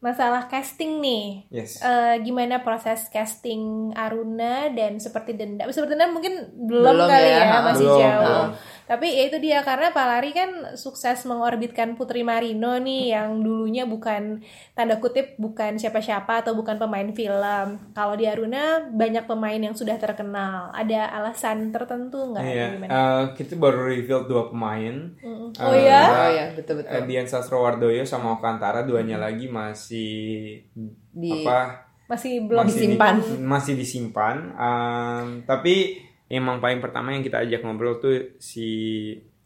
masalah 0.00 0.48
casting 0.48 0.96
nih. 0.98 1.44
Yes. 1.52 1.76
Eh, 1.78 2.24
gimana 2.24 2.64
proses 2.64 3.12
casting 3.12 3.92
Aruna 3.92 4.72
dan 4.72 4.96
seperti 4.96 5.36
dendam? 5.36 5.68
Seperti 5.68 5.92
dendam 5.92 6.16
mungkin 6.16 6.34
belum, 6.56 6.96
Belum 6.96 7.04
kali 7.06 7.28
ya, 7.28 7.44
ya, 7.44 7.58
masih 7.60 7.84
belum, 7.84 8.00
jauh. 8.00 8.24
belum. 8.24 8.48
Tapi 8.90 9.06
ya 9.06 9.22
itu 9.30 9.38
dia 9.38 9.62
karena 9.62 9.94
Pak 9.94 10.02
Lari 10.02 10.34
kan 10.34 10.50
sukses 10.74 11.22
mengorbitkan 11.22 11.94
Putri 11.94 12.26
Marino 12.26 12.74
nih 12.74 13.14
yang 13.14 13.38
dulunya 13.38 13.86
bukan 13.86 14.42
tanda 14.74 14.98
kutip 14.98 15.38
bukan 15.38 15.78
siapa-siapa 15.78 16.42
atau 16.42 16.58
bukan 16.58 16.74
pemain 16.74 17.06
film. 17.14 17.68
Kalau 17.94 18.18
di 18.18 18.26
Aruna 18.26 18.90
banyak 18.90 19.30
pemain 19.30 19.62
yang 19.62 19.78
sudah 19.78 19.94
terkenal. 19.94 20.74
Ada 20.74 21.06
alasan 21.12 21.70
tertentu 21.70 22.34
nggak? 22.34 22.42
Iya. 22.42 22.66
Gimana? 22.74 22.90
Eh, 22.90 23.22
kita 23.38 23.54
baru 23.54 23.86
reveal 23.86 24.26
dua 24.26 24.50
pemain. 24.50 25.14
Eh, 25.22 25.39
Oh 25.56 25.72
ya? 25.72 26.02
Oh 26.04 26.30
ya, 26.30 26.46
betul 26.52 26.78
betul. 26.78 26.92
eh, 26.92 27.02
Dian 27.04 27.24
Sastrowardoyo 27.24 28.02
sama 28.02 28.34
Okantara 28.34 28.82
duanya 28.82 29.16
lagi 29.16 29.46
masih 29.46 30.62
Di 31.10 31.30
apa? 31.42 31.90
Masih 32.06 32.42
belum 32.42 32.60
masih 32.60 32.74
disimpan. 32.76 33.14
di- 33.16 33.38
masih 33.40 33.74
disimpan. 33.74 34.36
Um, 34.52 35.26
tapi 35.44 35.98
emang 36.26 36.58
paling 36.58 36.78
pertama 36.78 37.10
yang 37.10 37.22
kita 37.22 37.40
ajak 37.40 37.60
ngobrol 37.60 37.96
tuh 37.96 38.34
si 38.36 38.68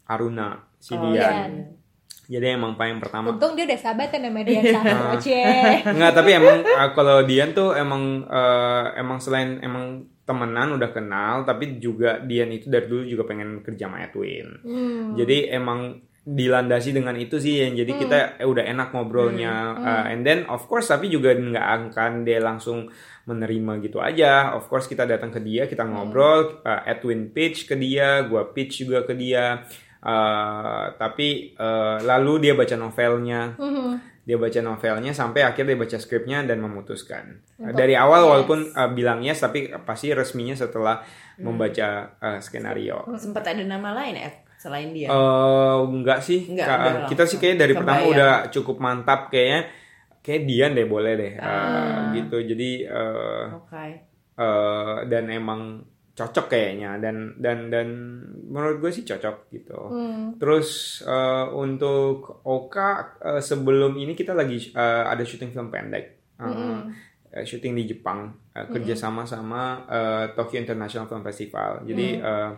Aruna, 0.03 0.65
si 0.75 0.93
Oh, 0.93 1.01
Dian. 1.03 1.13
Dian. 1.13 1.53
Jadi 2.25 2.45
emang 2.51 2.73
paling 2.73 2.97
pertama. 2.97 3.29
Untung 3.29 3.53
dia 3.53 3.65
udah 3.65 3.77
sahabat 3.77 4.09
kan 4.09 4.17
sama 4.19 4.41
dia 4.41 4.57
Iya. 4.57 4.73
sama 4.75 5.13
Cie. 5.15 5.45
Enggak, 5.85 6.11
tapi 6.15 6.29
emang 6.33 6.57
uh, 6.59 6.89
kalau 6.91 7.21
Dian 7.21 7.53
tuh 7.53 7.69
emang 7.71 8.25
uh, 8.25 8.93
emang 8.95 9.17
selain 9.19 9.61
emang 9.61 10.09
temenan 10.25 10.73
udah 10.75 10.89
kenal, 10.89 11.45
tapi 11.45 11.77
juga 11.77 12.17
Dian 12.17 12.49
itu 12.49 12.65
dari 12.67 12.89
dulu 12.89 13.05
juga 13.05 13.23
pengen 13.29 13.61
kerja 13.61 13.85
sama 13.85 14.01
Edwin. 14.01 14.47
Hmm. 14.65 15.13
Jadi 15.13 15.53
emang 15.53 16.01
dilandasi 16.25 16.89
dengan 16.89 17.13
itu 17.21 17.37
sih 17.37 17.61
yang 17.61 17.77
jadi 17.77 17.91
kita 18.01 18.17
eh, 18.41 18.49
udah 18.49 18.65
enak 18.65 18.89
ngobrolnya. 18.97 19.77
Uh, 19.77 20.03
and 20.09 20.25
then 20.25 20.41
of 20.49 20.65
course 20.65 20.89
tapi 20.89 21.05
juga 21.13 21.37
nggak 21.37 21.93
akan 21.93 22.25
dia 22.25 22.41
langsung 22.41 22.89
menerima 23.29 23.77
gitu 23.85 24.01
aja. 24.01 24.57
Of 24.57 24.65
course 24.65 24.89
kita 24.89 25.05
datang 25.05 25.29
ke 25.29 25.37
dia 25.37 25.69
kita 25.69 25.85
ngobrol 25.85 26.65
uh, 26.65 26.81
Edwin 26.89 27.29
pitch 27.29 27.69
ke 27.69 27.77
dia 27.77 28.25
gua 28.25 28.49
pitch 28.49 28.89
juga 28.89 29.05
ke 29.05 29.13
dia. 29.13 29.69
Uh, 30.05 30.93
tapi 31.01 31.57
uh, 31.57 32.01
lalu 32.01 32.49
dia 32.49 32.53
baca 32.57 32.73
novelnya. 32.73 33.53
Mhm. 33.61 33.84
Dia 34.25 34.35
baca 34.35 34.59
novelnya 34.59 35.13
sampai 35.13 35.41
akhirnya 35.41 35.71
dia 35.71 35.79
baca 35.79 35.97
skripnya 35.97 36.41
dan 36.41 36.57
memutuskan 36.57 37.45
dari 37.71 37.93
awal 37.93 38.25
walaupun 38.25 38.73
uh, 38.73 38.89
bilang 38.89 39.21
yes 39.21 39.39
tapi 39.39 39.69
pasti 39.81 40.09
resminya 40.11 40.53
setelah 40.53 41.05
membaca 41.37 41.87
uh, 42.17 42.39
skenario 42.39 43.05
sempat 43.15 43.45
ada 43.45 43.61
nama 43.61 43.93
lain 43.93 44.17
Ed 44.17 44.35
selain 44.55 44.89
dia. 44.89 45.13
Eh, 45.13 45.77
enggak 45.85 46.25
sih. 46.25 46.49
Enggak, 46.49 46.65
Ka- 46.65 46.79
udah 46.79 46.93
kita 47.05 47.23
sih 47.23 47.37
kayak 47.37 47.59
dari 47.59 47.73
pertama 47.75 48.01
Kebayang. 48.01 48.13
udah 48.17 48.31
cukup 48.49 48.77
mantap 48.79 49.29
kayaknya. 49.29 49.69
Kayak 50.25 50.41
Dian 50.49 50.71
deh 50.73 50.87
boleh 50.89 51.13
deh 51.13 51.33
eh, 51.37 51.45
Ah. 51.45 52.09
gitu. 52.17 52.37
Jadi 52.41 52.81
eh, 52.81 53.43
Oke. 53.53 53.85
eh, 54.33 54.97
dan 55.05 55.23
emang 55.29 55.85
cocok 56.15 56.47
kayaknya 56.47 56.95
dan 57.03 57.35
dan 57.35 57.67
dan 57.67 57.87
menurut 58.47 58.79
gue 58.79 58.91
sih 58.95 59.03
cocok 59.03 59.51
gitu. 59.51 59.79
Hmm. 59.91 60.39
Terus 60.39 60.99
eh, 61.03 61.45
untuk 61.51 62.39
Oka 62.47 63.19
eh, 63.19 63.43
sebelum 63.43 63.99
ini 63.99 64.15
kita 64.15 64.31
lagi 64.31 64.71
eh, 64.71 65.03
ada 65.03 65.21
syuting 65.27 65.51
film 65.51 65.67
pendek. 65.67 66.15
Eh, 66.39 66.79
eh, 67.35 67.43
syuting 67.43 67.75
di 67.75 67.83
Jepang 67.91 68.31
eh, 68.55 68.63
kerjasama 68.63 69.27
sama 69.27 69.83
eh, 69.91 70.25
Tokyo 70.31 70.63
International 70.63 71.11
Film 71.11 71.23
Festival. 71.27 71.83
Jadi 71.83 72.07
eh, 72.15 72.51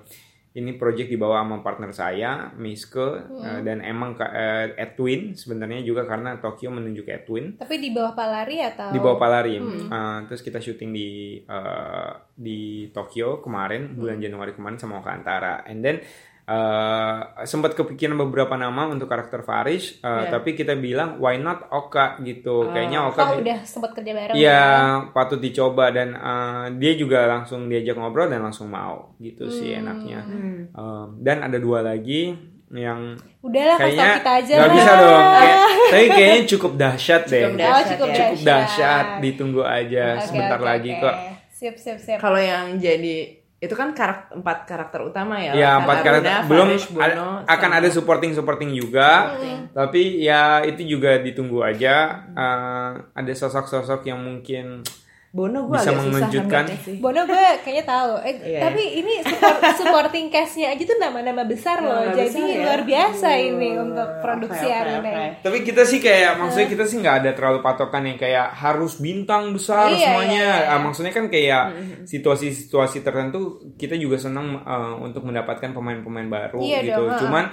ini 0.58 0.74
project 0.74 1.14
dibawa 1.14 1.46
sama 1.46 1.62
partner 1.62 1.94
saya 1.94 2.32
Miske 2.58 2.98
uh, 2.98 3.62
dan 3.62 3.86
emang 3.86 4.18
uh, 4.18 4.74
Edwin 4.74 5.38
sebenarnya 5.38 5.86
juga 5.86 6.10
karena 6.10 6.42
Tokyo 6.42 6.74
menunjuk 6.74 7.06
Edwin. 7.06 7.54
Tapi 7.62 7.78
di 7.78 7.94
bawah 7.94 8.18
Palari 8.18 8.58
atau? 8.66 8.90
di 8.90 8.98
bawah 8.98 9.22
Palari. 9.22 9.62
Uh, 9.62 10.26
terus 10.26 10.42
kita 10.42 10.58
syuting 10.58 10.90
di 10.90 11.38
uh, 11.46 12.18
di 12.34 12.90
Tokyo 12.90 13.38
kemarin 13.46 13.94
bulan 13.94 14.18
Januari 14.18 14.58
kemarin 14.58 14.82
sama 14.82 14.98
Oka 14.98 15.14
Antara. 15.14 15.62
And 15.70 15.86
then 15.86 16.02
uh, 16.48 17.18
sempat 17.44 17.72
kepikiran 17.74 18.16
beberapa 18.18 18.56
nama 18.56 18.88
untuk 18.88 19.06
karakter 19.06 19.42
Faris 19.42 20.00
uh, 20.00 20.10
Yeah. 20.18 20.34
tapi 20.34 20.54
kita 20.54 20.74
bilang 20.74 21.20
why 21.20 21.36
not 21.36 21.68
Oka 21.70 22.18
gitu 22.22 22.72
kayaknya 22.72 23.06
Oka 23.06 23.22
Oh 23.28 23.38
udah 23.38 23.60
sempat 23.62 23.92
kerja 23.94 24.12
bareng. 24.12 24.34
Iya, 24.34 24.50
ya? 24.50 24.66
patut 25.12 25.38
dicoba 25.38 25.90
dan 25.90 26.14
uh, 26.14 26.72
dia 26.74 26.96
juga 26.96 27.28
langsung 27.28 27.68
diajak 27.68 27.94
ngobrol 27.94 28.28
dan 28.28 28.42
langsung 28.42 28.68
mau 28.68 29.14
gitu 29.18 29.48
sih 29.48 29.72
enaknya. 29.74 30.24
Um, 30.72 31.20
dan 31.20 31.42
ada 31.42 31.58
dua 31.58 31.80
lagi 31.82 32.34
yang 32.68 33.16
Udahlah 33.40 33.78
kayaknya 33.78 34.20
kita 34.20 34.32
aja 34.38 34.54
nggak 34.54 34.66
lah. 34.66 34.76
bisa 34.76 34.92
dong. 34.94 35.24
Kayak- 35.32 35.62
tapi 35.94 36.08
kayaknya 36.10 36.42
cukup 36.48 36.72
dahsyat 36.76 37.22
deh. 37.24 37.42
Cukup 37.42 37.54
Oh, 37.54 37.60
dahsyat 37.62 37.88
cukup 37.88 38.08
ya. 38.08 38.12
dahsyat. 38.12 38.28
Cukup 38.28 38.44
dahsyat, 38.44 39.06
ditunggu 39.22 39.62
aja 39.64 40.06
Oke, 40.10 40.26
sebentar 40.26 40.60
oke, 40.60 40.68
lagi 40.68 40.92
oke. 40.92 41.00
kok. 41.00 41.16
Sip 41.48 41.76
sip 41.76 41.98
sip. 41.98 42.18
Kalau 42.18 42.38
yang 42.38 42.76
jadi 42.78 43.37
itu 43.58 43.74
kan 43.74 43.90
karakter 43.98 44.38
empat 44.38 44.70
karakter 44.70 45.02
utama 45.02 45.42
ya. 45.42 45.52
Ya 45.58 45.72
empat 45.82 46.06
karakter 46.06 46.46
belum 46.46 46.68
Farish, 46.70 46.94
Bono, 46.94 47.42
ada- 47.42 47.42
akan 47.50 47.72
ada 47.82 47.90
supporting 47.90 48.32
supporting 48.38 48.70
juga, 48.70 49.34
tapi 49.74 50.22
ya 50.22 50.62
itu 50.62 50.86
juga 50.86 51.18
ditunggu 51.18 51.66
aja. 51.66 52.22
Uh, 52.38 52.92
ada 53.18 53.34
sosok-sosok 53.34 54.06
yang 54.06 54.22
mungkin 54.22 54.86
Bono 55.28 55.64
gue 55.64 55.76
bisa 55.76 55.92
agak 55.92 56.02
susah 56.02 56.14
mengejutkan. 56.24 56.64
sih. 56.80 56.98
Bono 56.98 57.22
gue 57.24 57.36
kayaknya 57.62 57.86
tahu. 57.86 58.12
Eh, 58.22 58.36
Iya. 58.40 58.60
Tapi 58.64 58.84
ini 58.96 59.14
support, 59.22 59.60
supporting 59.76 60.26
cast-nya 60.28 60.68
aja 60.70 60.84
tuh 60.84 60.98
nama-nama 60.98 61.44
besar 61.44 61.78
loh. 61.80 62.00
Nama 62.02 62.16
Jadi 62.16 62.32
besar 62.34 62.48
ya. 62.50 62.62
luar 62.64 62.82
biasa 62.84 63.28
Uh, 63.30 63.44
ini 63.46 63.70
untuk 63.76 64.10
produksi 64.18 64.66
oke, 64.66 64.78
Aruna. 64.78 65.00
oke. 65.04 65.26
Tapi 65.42 65.58
kita 65.62 65.82
sih 65.84 66.00
kayak 66.00 66.32
maksudnya 66.36 66.68
kita 66.68 66.84
sih 66.84 66.98
nggak 66.98 67.16
ada 67.18 67.32
terlalu 67.34 67.60
patokan 67.60 68.04
yang 68.04 68.18
kayak 68.18 68.48
harus 68.50 68.98
bintang 68.98 69.52
besar 69.52 69.88
Iya, 69.90 70.00
semuanya. 70.10 70.32
iya, 70.34 70.56
iya. 70.64 70.70
Ah, 70.70 70.80
maksudnya 70.80 71.12
kan 71.12 71.26
kayak 71.28 71.64
situasi-situasi 72.08 72.98
tertentu 73.02 73.40
kita 73.76 73.94
juga 73.96 74.18
senang 74.18 74.58
eh, 74.58 74.94
untuk 74.98 75.22
mendapatkan 75.24 75.70
pemain-pemain 75.70 76.28
baru 76.28 76.60
Iya 76.60 76.80
gitu. 76.84 77.04
dong. 77.04 77.20
Cuman 77.20 77.46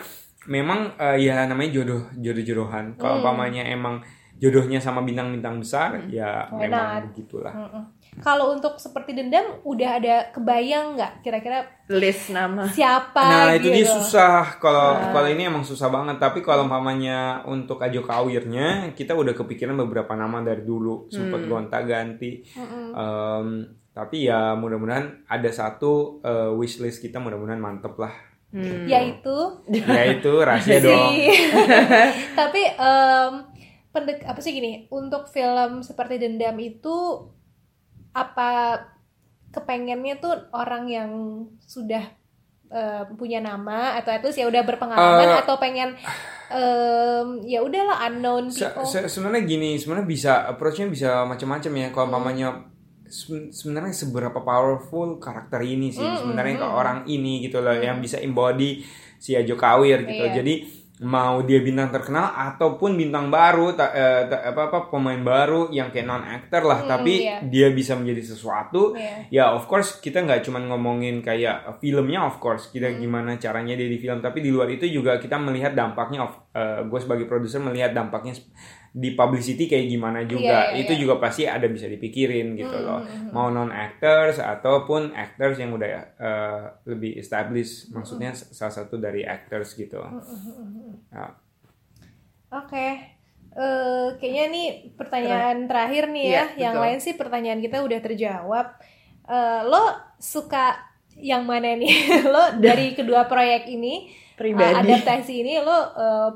memang 0.47 0.95
eh, 0.97 1.21
ya 1.21 1.45
namanya 1.45 1.75
jodoh 1.75 2.03
jodoh-jodohan. 2.15 2.97
Kalau 2.97 3.15
Hmm. 3.15 3.23
umpamanya 3.23 3.67
emang 3.67 4.01
jodohnya 4.37 4.77
sama 4.77 5.01
bintang-bintang 5.01 5.57
besar 5.57 6.03
ya 6.07 6.44
Why 6.49 6.66
memang 6.66 6.85
not? 6.85 7.03
begitulah. 7.09 7.51
Mm-mm. 7.51 7.85
Kalau 8.16 8.53
untuk 8.53 8.77
seperti 8.77 9.11
dendam 9.11 9.42
udah 9.62 9.90
ada 9.94 10.16
kebayang 10.31 10.94
nggak 10.94 11.12
kira-kira 11.20 11.66
List 11.87 12.31
nama. 12.31 12.62
siapa 12.64 13.18
Nah 13.20 13.53
itu 13.53 13.68
gitu? 13.68 13.75
dia 13.75 13.87
susah 13.88 14.57
kalau 14.57 14.85
kalau 15.11 15.27
ini 15.27 15.44
emang 15.44 15.62
susah 15.62 15.88
banget 15.88 16.16
tapi 16.16 16.38
kalau 16.38 16.64
umpamanya 16.64 17.42
untuk 17.44 17.79
ajo 17.79 18.01
kawirnya 18.01 18.92
kita 18.92 19.12
udah 19.12 19.35
kepikiran 19.35 19.75
beberapa 19.79 20.14
nama 20.14 20.40
dari 20.40 20.62
dulu 20.62 21.07
sempat 21.09 21.42
gonta 21.44 21.83
ganti 21.83 22.42
Em, 22.92 23.47
tapi 23.90 24.25
ya 24.25 24.55
mudah-mudahan 24.55 25.25
ada 25.25 25.51
satu 25.51 26.18
eh, 26.20 26.51
wishlist 26.53 26.99
kita 27.01 27.18
mudah-mudahan 27.18 27.59
mantep 27.59 27.94
lah 27.97 28.14
Hmm. 28.55 28.87
Yaitu 28.87 29.35
ya 29.66 30.14
itu 30.14 30.31
rahasia 30.38 30.79
dong 30.87 31.11
tapi 32.38 32.62
em, 32.70 33.33
pendek 33.94 34.26
apa 34.26 34.42
sih 34.42 34.50
gini 34.50 34.90
untuk 34.90 35.30
film 35.30 35.80
seperti 35.80 36.18
dendam 36.18 36.59
itu 36.59 37.30
apa 38.12 38.83
kepengennya 39.50 40.18
tuh 40.18 40.35
orang 40.50 40.85
yang 40.87 41.11
sudah 41.61 42.02
eh, 42.68 43.02
punya 43.14 43.38
nama 43.38 43.94
atau 43.94 44.11
itu 44.12 44.42
ya 44.42 44.50
udah 44.50 44.62
berpengalaman 44.66 45.30
Eh, 45.30 45.40
atau 45.40 45.54
pengen 45.57 45.94
em, 46.50 47.28
ya 47.46 47.62
udahlah 47.62 48.11
unknown 48.11 48.50
Se- 48.50 48.66
people. 48.66 48.83
se- 48.85 49.07
sebenarnya 49.07 49.42
gini 49.46 49.78
sebenarnya 49.78 50.07
bisa 50.07 50.33
approachnya 50.44 50.90
bisa 50.90 51.22
macam-macam 51.24 51.72
ya 51.72 51.88
kalau 51.90 52.07
umpamanya 52.11 52.66
se- 53.07 53.50
sebenarnya 53.50 53.94
seberapa 53.94 54.42
powerful 54.42 55.18
karakter 55.18 55.62
ini 55.62 55.90
sih 55.90 56.02
sebenarnya 56.02 56.59
ke 56.59 56.66
orang 56.66 56.98
ini 57.07 57.46
gitu 57.46 57.62
loh 57.62 57.74
yang 57.74 58.02
bisa 58.02 58.18
embody 58.18 58.83
si 59.18 59.38
Ajo 59.38 59.54
Kawir 59.54 60.02
gitu 60.02 60.24
Iya. 60.26 60.35
jadi 60.42 60.54
mau 60.96 61.42
dia 61.42 61.59
bintang 61.59 61.90
terkenal 61.90 62.30
ataupun 62.30 62.94
bintang 62.94 63.26
baru 63.26 63.74
ta- 63.74 63.90
eh, 63.90 64.30
ta- 64.30 64.46
apa 64.46 64.70
apa 64.70 64.78
pemain 64.87 65.18
baru 65.18 65.66
yang 65.68 65.90
kayak 65.90 66.07
non 66.07 66.22
actor 66.22 66.62
lah 66.62 66.87
tapi 66.87 67.26
iya. 67.26 67.42
dia 67.42 67.66
bisa 67.74 67.98
menjadi 67.98 68.30
sesuatu 68.30 68.94
Iya. 68.94 69.26
ya 69.26 69.44
of 69.50 69.66
course 69.66 69.98
kita 69.98 70.22
nggak 70.22 70.46
cuma 70.46 70.62
ngomongin 70.62 71.18
kayak 71.18 71.83
filmnya 71.83 72.22
of 72.22 72.38
course 72.38 72.70
kita 72.70 72.94
gimana 72.94 73.35
caranya 73.37 73.74
dia 73.74 73.90
di 73.90 73.98
film 73.98 74.22
tapi 74.22 74.38
di 74.38 74.54
luar 74.54 74.70
itu 74.70 74.87
juga 74.87 75.18
kita 75.18 75.35
melihat 75.35 75.74
dampaknya 75.74 76.30
of 76.30 76.43
gue 76.85 77.01
sebagai 77.03 77.27
produser 77.27 77.59
melihat 77.59 77.90
dampaknya 77.90 78.38
di 78.95 79.11
publicity 79.12 79.67
kayak 79.67 79.90
gimana 79.90 80.23
juga 80.23 80.71
Iya, 80.71 80.79
iya, 80.79 80.81
itu 80.87 80.93
iya. 80.95 81.01
juga 81.03 81.14
pasti 81.19 81.43
ada 81.45 81.67
bisa 81.67 81.90
dipikirin 81.90 82.55
gitu 82.55 82.79
loh 82.79 83.03
mau 83.31 83.51
non 83.51 83.75
actors 83.75 84.38
ataupun 84.38 85.11
actors 85.12 85.59
yang 85.59 85.75
udah 85.75 85.90
eh, 86.14 86.62
lebih 86.87 87.19
established 87.19 87.90
maksudnya 87.90 88.31
salah 88.33 88.71
satu 88.71 88.95
dari 88.97 89.27
actors 89.27 89.75
gitu 89.75 89.99
Ya. 91.11 91.27
Oke. 92.51 92.87
Eh, 93.55 94.09
kayaknya 94.19 94.45
nih 94.51 94.67
pertanyaan 94.95 95.67
terakhir 95.67 96.11
nih 96.11 96.27
ya. 96.27 96.31
Iya, 96.31 96.45
yang 96.59 96.75
betul. 96.75 96.85
lain 96.87 96.99
sih 96.99 97.14
pertanyaan 97.14 97.61
kita 97.62 97.83
udah 97.83 97.99
terjawab. 97.99 98.67
Eh, 99.25 99.61
lo 99.64 99.85
suka 100.19 100.75
yang 101.14 101.47
mana 101.47 101.75
nih? 101.75 101.95
lo 102.35 102.59
dari 102.59 102.95
kedua 102.95 103.27
proyek 103.27 103.71
ini, 103.71 104.11
Pribadi. 104.35 104.75
eh, 104.75 104.81
adaptasi 104.83 105.35
ini 105.47 105.55
lo 105.62 105.79
eh, 105.95 106.31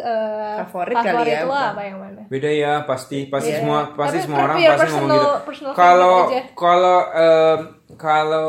eh, 0.00 0.56
Favorit 0.62 0.94
kali 0.96 1.28
ya, 1.28 1.42
lo 1.42 1.52
apa 1.52 1.82
yang 1.82 1.98
mana? 1.98 2.22
beda 2.24 2.50
ya 2.50 2.72
pasti 2.82 3.26
pasti 3.26 3.50
Iya. 3.50 3.58
semua 3.58 3.78
pasti 3.92 4.16
Tapi 4.16 4.24
semua 4.24 4.38
orang 4.44 4.56
your 4.58 4.72
pasti 4.72 4.86
ngomong 4.86 5.04
personal- 5.04 5.18
gitu 5.18 5.30
personal 5.44 5.72
kalau 5.74 6.16
kalau 6.54 6.98
kalau 7.96 8.48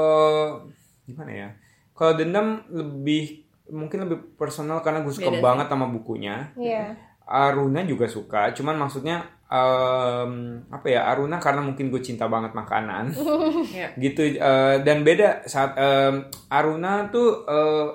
gimana 1.03 1.31
ya 1.31 1.49
kalau 1.91 2.13
dendam 2.13 2.47
lebih 2.69 3.43
mungkin 3.69 4.03
lebih 4.03 4.17
personal 4.35 4.79
karena 4.79 4.99
gue 4.99 5.12
suka 5.12 5.27
Beda 5.27 5.38
sih. 5.38 5.43
banget 5.43 5.67
sama 5.67 5.85
bukunya 5.88 6.35
Iya. 6.55 6.95
Aruna 7.23 7.83
juga 7.83 8.05
suka 8.05 8.49
cuman 8.51 8.75
maksudnya 8.79 9.21
em, 9.45 10.33
apa 10.67 10.88
ya 10.88 11.05
Aruna 11.07 11.38
karena 11.38 11.62
mungkin 11.62 11.88
gue 11.88 11.99
cinta 11.99 12.25
banget 12.25 12.51
makanan 12.51 13.13
Iya. 13.69 13.93
gitu 13.95 14.21
eh, 14.31 14.75
dan 14.81 15.01
beda 15.03 15.45
saat 15.45 15.73
em, 15.75 16.15
Aruna 16.47 17.07
tuh 17.07 17.45
eh, 17.45 17.88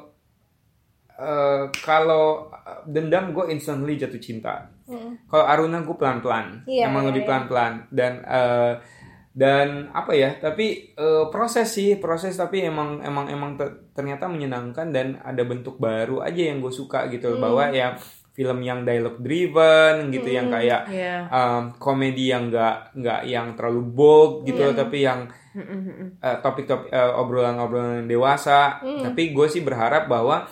eh, 1.24 1.62
kalau 1.80 2.52
dendam 2.84 3.32
gue 3.32 3.48
instantly 3.48 3.96
jatuh 3.96 4.20
cinta. 4.20 4.68
Kalau 5.24 5.44
Aruna 5.44 5.80
gue 5.80 5.96
pelan-pelan, 5.96 6.62
Iya, 6.64 6.86
emang 6.86 7.02
iya, 7.02 7.08
lebih 7.08 7.22
iya. 7.24 7.28
pelan-pelan. 7.28 7.72
Dan 7.88 8.12
eh, 8.20 8.72
dan 9.32 9.68
apa 9.90 10.12
ya? 10.12 10.36
Tapi 10.36 10.66
eh, 10.92 11.24
proses 11.28 11.66
sih, 11.66 11.96
proses 11.96 12.34
tapi 12.34 12.62
emang 12.62 13.00
emang 13.00 13.26
emang 13.26 13.56
te- 13.56 13.90
ternyata 13.90 14.28
menyenangkan 14.28 14.88
dan 14.88 15.18
ada 15.18 15.42
bentuk 15.42 15.76
baru 15.76 16.20
aja 16.20 16.52
yang 16.52 16.60
gue 16.60 16.70
suka 16.70 17.08
gitu. 17.08 17.32
Loh, 17.32 17.40
bahwa 17.40 17.66
ya 17.70 17.96
film 18.30 18.60
yang 18.60 18.82
dialogue 18.82 19.18
driven 19.18 20.10
gitu 20.10 20.26
yang 20.28 20.50
kayak 20.50 20.90
Iya. 20.90 21.30
em, 21.30 21.62
komedi 21.78 22.28
yang 22.28 22.50
nggak 22.50 22.92
nggak 22.92 23.20
yang 23.24 23.54
terlalu 23.54 23.82
bold 23.88 24.32
gitu 24.44 24.58
loh, 24.60 24.74
tapi 24.74 25.02
yang 25.02 25.30
eh, 26.18 26.36
topik-topik 26.40 26.90
eh, 26.90 27.12
obrolan-obrolan 27.14 28.04
dewasa. 28.04 28.78
Tapi 28.82 29.30
gue 29.30 29.46
sih 29.46 29.62
berharap 29.62 30.06
bahwa 30.06 30.46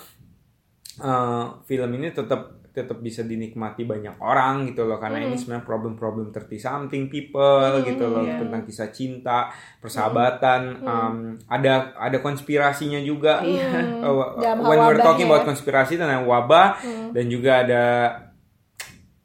eh, 1.03 1.45
film 1.65 1.91
ini 1.95 2.09
tetap 2.09 2.62
tetap 2.73 3.05
bisa 3.05 3.21
dinikmati 3.21 3.85
banyak 3.85 4.17
orang 4.17 4.65
gitu 4.65 4.88
loh 4.88 4.97
karena 4.97 5.21
ini 5.21 5.37
sebenarnya 5.37 5.61
problem-problem 5.61 6.33
30 6.33 6.57
something 6.57 7.05
people 7.07 7.69
gitu 7.85 8.09
loh 8.09 8.25
iya. 8.25 8.41
tentang 8.41 8.65
kisah 8.65 8.88
cinta 8.88 9.53
persahabatan 9.77 10.81
em, 10.81 11.17
ada 11.47 11.93
ada 11.93 12.19
konspirasinya 12.19 12.97
juga 12.99 13.45
Hmm. 13.45 14.01
Uh, 14.09 14.41
Dalam 14.41 14.65
when 14.65 14.79
we're 14.81 14.99
talking 14.99 15.29
about 15.29 15.45
konspirasi 15.45 15.95
tentang 15.95 16.25
wabah 16.25 16.81
dan 17.12 17.25
juga 17.29 17.61
ada 17.61 17.85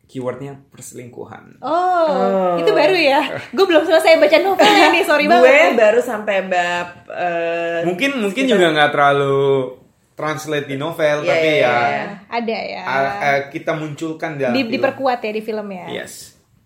keywordnya 0.07 0.67
perselingkuhan 0.67 1.59
Oh, 1.59 2.55
itu 2.55 2.71
baru 2.71 2.95
ya. 2.95 3.21
Gue 3.51 3.65
belum 3.65 3.83
selesai 3.83 4.15
baca 4.15 4.37
novelnya 4.39 4.87
nih, 4.91 5.03
sorry 5.03 5.25
gue 5.25 5.35
banget. 5.35 5.75
baru 5.75 5.99
sampai 5.99 6.47
bab 6.47 6.87
eh, 7.09 7.81
mungkin 7.83 8.21
mungkin 8.21 8.43
juga 8.43 8.71
nggak 8.71 8.91
terlalu 8.91 9.47
translate 10.17 10.65
di 10.65 10.75
novel 10.75 11.21
Iya, 11.21 11.29
tapi 11.29 11.47
iya, 11.47 11.61
ya 11.61 11.77
iya. 11.85 12.03
Ada 12.27 12.57
ya. 12.65 12.81
uh, 12.83 12.97
uh, 12.97 13.39
kita 13.47 13.71
munculkan 13.71 14.31
dalam 14.35 14.51
Di, 14.51 14.61
film. 14.61 14.73
diperkuat 14.73 15.19
ya 15.21 15.31
di 15.31 15.41
film 15.41 15.67
ya. 15.69 15.85
yes 15.93 16.13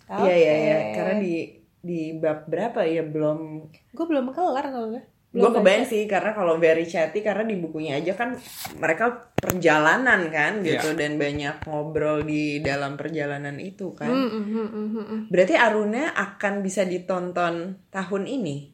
Iya 0.07 0.33
iya 0.33 0.53
iya 0.57 0.77
karena 0.93 1.15
di 1.17 1.33
di 1.77 1.99
bab 2.13 2.45
berapa 2.45 2.79
ya 2.81 3.01
belum 3.01 3.67
Gue 3.91 4.05
belum 4.05 4.31
kelar 4.31 4.65
soalnya. 4.65 5.03
gue 5.31 5.47
kebayang 5.49 5.85
sih 5.85 6.03
karena 6.05 6.31
kalau 6.31 6.55
very 6.57 6.83
chatty 6.83 7.19
karena 7.19 7.43
di 7.43 7.55
bukunya 7.55 7.95
aja 7.95 8.11
kan 8.13 8.35
mereka 8.75 9.31
perjalanan 9.33 10.27
kan 10.27 10.59
gitu 10.59 10.91
dan 10.91 11.15
banyak 11.15 11.63
ngobrol 11.63 12.19
di 12.21 12.59
dalam 12.59 12.95
perjalanan 12.95 13.55
itu 13.55 13.91
kan 13.91 14.07
Hmm, 14.07 14.27
hmm, 14.27 14.43
hmm, 14.67 14.87
hmm. 14.91 15.19
berarti 15.27 15.55
Aruna 15.55 16.11
akan 16.11 16.59
bisa 16.59 16.83
ditonton 16.83 17.55
tahun 17.87 18.23
ini 18.27 18.70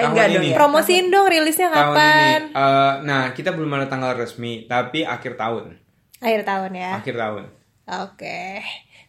Eh, 0.00 0.02
tahun 0.02 0.10
enggak 0.10 0.26
ini. 0.26 0.34
dong 0.34 0.44
ya. 0.44 0.56
Promosiin 0.56 1.06
dong 1.06 1.26
rilisnya 1.26 1.68
tahun 1.68 1.84
kapan? 1.90 2.40
ini. 2.42 2.52
Eh, 2.54 2.92
nah, 3.02 3.22
kita 3.30 3.50
belum 3.50 3.70
ada 3.72 3.86
tanggal 3.86 4.12
resmi, 4.14 4.52
tapi 4.66 5.04
akhir 5.04 5.36
tahun. 5.36 5.76
Akhir 6.18 6.42
tahun 6.42 6.70
ya. 6.74 6.90
Akhir 6.96 7.14
tahun. 7.14 7.42
Oke. 7.86 8.40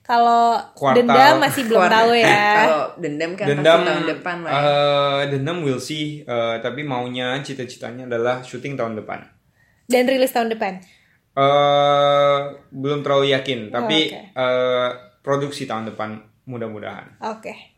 Kalau 0.02 0.60
Kuartal. 0.74 0.98
dendam 1.00 1.36
masih 1.40 1.64
belum 1.66 1.78
Keluar- 1.80 1.94
tahu 1.94 2.12
ya. 2.14 2.44
Kalau 2.58 2.82
dendam 2.98 3.32
kan 3.32 3.46
Dendam 3.48 3.64
pasti 3.78 3.88
tahun 3.88 4.04
depan 4.10 4.36
lah. 4.42 4.52
ya. 4.52 4.60
eh, 4.60 5.22
dendam 5.30 5.58
will 5.62 5.80
see, 5.80 6.06
eh, 6.22 6.56
tapi 6.58 6.82
maunya 6.82 7.40
cita-citanya 7.40 8.04
adalah 8.06 8.42
syuting 8.42 8.76
tahun 8.76 8.98
depan. 8.98 9.24
Dan 9.86 10.04
rilis 10.06 10.30
tahun 10.30 10.50
depan. 10.50 10.84
eh 11.32 12.40
belum 12.70 13.02
terlalu 13.02 13.32
yakin, 13.32 13.72
tapi 13.72 14.10
oke. 14.10 14.20
eh, 14.36 14.90
produksi 15.22 15.64
tahun 15.64 15.88
depan 15.88 16.20
mudah-mudahan. 16.44 17.24
Oke. 17.24 17.71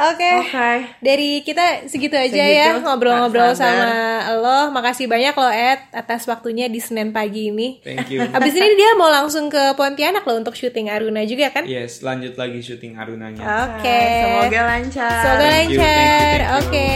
Oke. 0.00 0.32
Oke. 0.48 0.72
Dari 1.04 1.30
kita 1.44 1.84
segitu 1.84 2.16
aja 2.16 2.32
Segitu, 2.32 2.56
ya 2.56 2.80
ngobrol-ngobrol 2.80 3.52
sama 3.52 4.24
lo. 4.40 4.72
Makasih 4.72 5.04
banyak 5.04 5.34
lo 5.36 5.50
Ed 5.52 5.80
atas 5.92 6.24
waktunya 6.24 6.72
di 6.72 6.80
Senin 6.80 7.12
pagi 7.12 7.52
ini. 7.52 7.84
Thank 7.84 8.08
you. 8.08 8.24
Abis 8.36 8.56
ini 8.56 8.72
dia 8.78 8.96
mau 8.96 9.12
langsung 9.12 9.52
ke 9.52 9.76
Pontianak 9.76 10.24
lo 10.24 10.40
untuk 10.40 10.56
syuting 10.56 10.88
Aruna 10.88 11.24
juga 11.28 11.52
kan? 11.52 11.68
yes, 11.68 12.00
lanjut 12.00 12.34
lagi 12.40 12.64
syuting 12.64 12.96
Arunanya. 12.96 13.44
Oke. 13.68 14.00
Semoga 14.24 14.60
lancar. 14.64 15.20
Semoga 15.20 15.46
lancar. 15.52 16.38
Oke. 16.64 16.90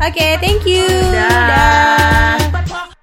Oke, 0.00 0.26
thank 0.40 0.64
you. 0.66 0.86
Dah. 1.12 1.28
Dah. 1.28 2.99